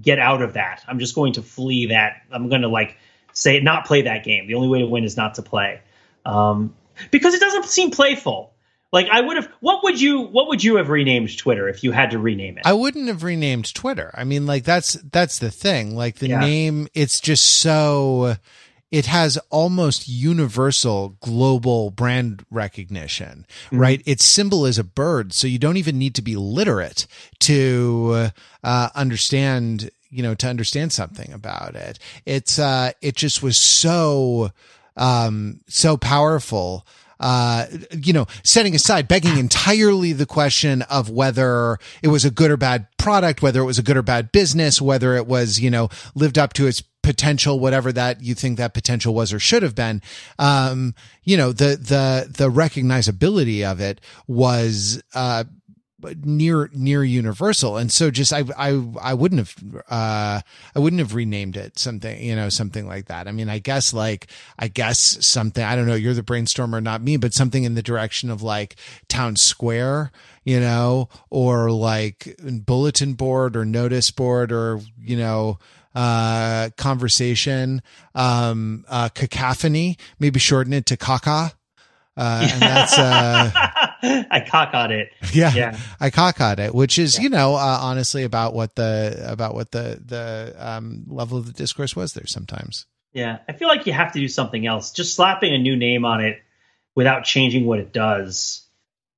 [0.00, 0.84] get out of that.
[0.86, 2.22] I'm just going to flee that.
[2.30, 2.98] I'm going to like
[3.32, 4.46] say not play that game.
[4.46, 5.80] The only way to win is not to play,
[6.26, 6.74] um,
[7.10, 8.52] because it doesn't seem playful.
[8.92, 9.48] Like I would have.
[9.60, 10.20] What would you?
[10.20, 12.66] What would you have renamed Twitter if you had to rename it?
[12.66, 14.10] I wouldn't have renamed Twitter.
[14.14, 15.96] I mean, like that's that's the thing.
[15.96, 16.40] Like the yeah.
[16.40, 18.36] name, it's just so
[18.90, 23.78] it has almost universal global brand recognition, mm-hmm.
[23.78, 24.02] right?
[24.04, 27.06] Its symbol is a bird, so you don't even need to be literate
[27.40, 28.30] to
[28.64, 31.98] uh, understand, you know, to understand something about it.
[32.26, 34.50] It's uh, it just was so
[34.96, 36.86] um, so powerful
[37.20, 42.50] uh, you know, setting aside, begging entirely the question of whether it was a good
[42.50, 45.70] or bad product, whether it was a good or bad business, whether it was, you
[45.70, 49.62] know, lived up to its potential, whatever that you think that potential was or should
[49.62, 50.02] have been.
[50.38, 50.94] Um,
[51.24, 55.44] you know, the, the, the recognizability of it was, uh,
[56.24, 60.40] near near universal and so just i i i wouldn't have uh
[60.74, 63.92] i wouldn't have renamed it something you know something like that i mean i guess
[63.92, 64.28] like
[64.58, 67.82] i guess something i don't know you're the brainstormer not me but something in the
[67.82, 68.76] direction of like
[69.08, 70.10] town square
[70.44, 72.34] you know or like
[72.64, 75.58] bulletin board or notice board or you know
[75.94, 77.82] uh conversation
[78.14, 81.52] um uh cacophony maybe shorten it to caca
[82.16, 83.50] uh, and that's uh,
[84.30, 85.10] I on it.
[85.32, 87.22] Yeah, yeah, I on it, which is yeah.
[87.22, 91.52] you know uh, honestly about what the about what the the um, level of the
[91.52, 92.86] discourse was there sometimes.
[93.12, 94.92] Yeah, I feel like you have to do something else.
[94.92, 96.42] Just slapping a new name on it
[96.94, 98.66] without changing what it does,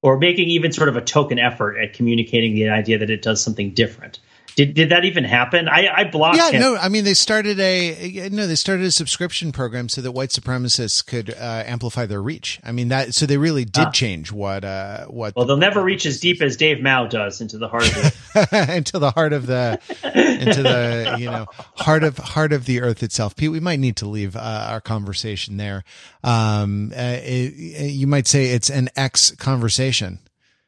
[0.01, 3.43] or making even sort of a token effort at communicating the idea that it does
[3.43, 4.21] something different.
[4.57, 5.69] Did did that even happen?
[5.69, 6.37] I I blocked.
[6.37, 6.61] Yeah, him.
[6.61, 6.77] no.
[6.77, 8.47] I mean, they started a no.
[8.47, 12.61] They started a subscription program so that white supremacists could uh, amplify their reach.
[12.65, 13.15] I mean that.
[13.15, 13.91] So they really did Ah.
[13.91, 17.57] change what uh what Well, they'll never reach as deep as Dave Mao does into
[17.59, 19.81] the heart of into the heart of the
[20.15, 21.47] into the you know
[21.77, 23.35] heart of heart of the earth itself.
[23.37, 25.85] Pete, we might need to leave uh, our conversation there.
[26.25, 30.19] Um, uh, it, you might say it's an X conversation.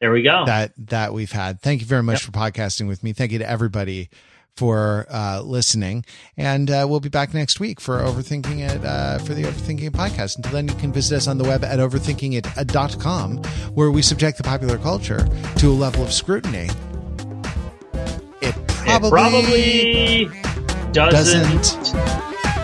[0.01, 0.45] There we go.
[0.45, 1.61] that that we've had.
[1.61, 3.13] Thank you very much for podcasting with me.
[3.13, 4.09] Thank you to everybody
[4.57, 6.05] for uh, listening,
[6.37, 10.37] and uh, we'll be back next week for overthinking it uh, for the overthinking podcast.
[10.37, 13.37] Until then, you can visit us on the web at overthinkingit.com,
[13.73, 15.27] where we subject the popular culture
[15.57, 16.69] to a level of scrutiny.
[18.41, 20.29] It it probably, probably
[20.91, 21.63] doesn't.
[21.63, 21.95] doesn't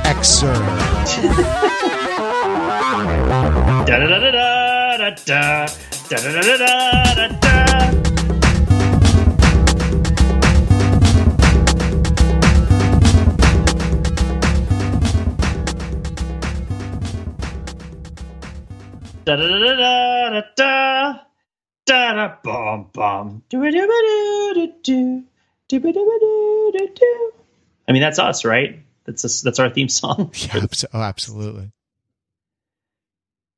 [0.06, 0.56] exert.
[3.88, 5.68] Da da da da da da
[6.12, 6.58] da da da da
[7.16, 7.92] da da.
[19.24, 21.28] Da da da
[21.86, 25.14] da bum bum do do do do
[25.70, 27.32] do do do do.
[27.88, 28.84] I mean, that's us, right?
[29.06, 30.32] That's us, that's our theme song.
[30.36, 31.72] Yeah, oh, absolutely.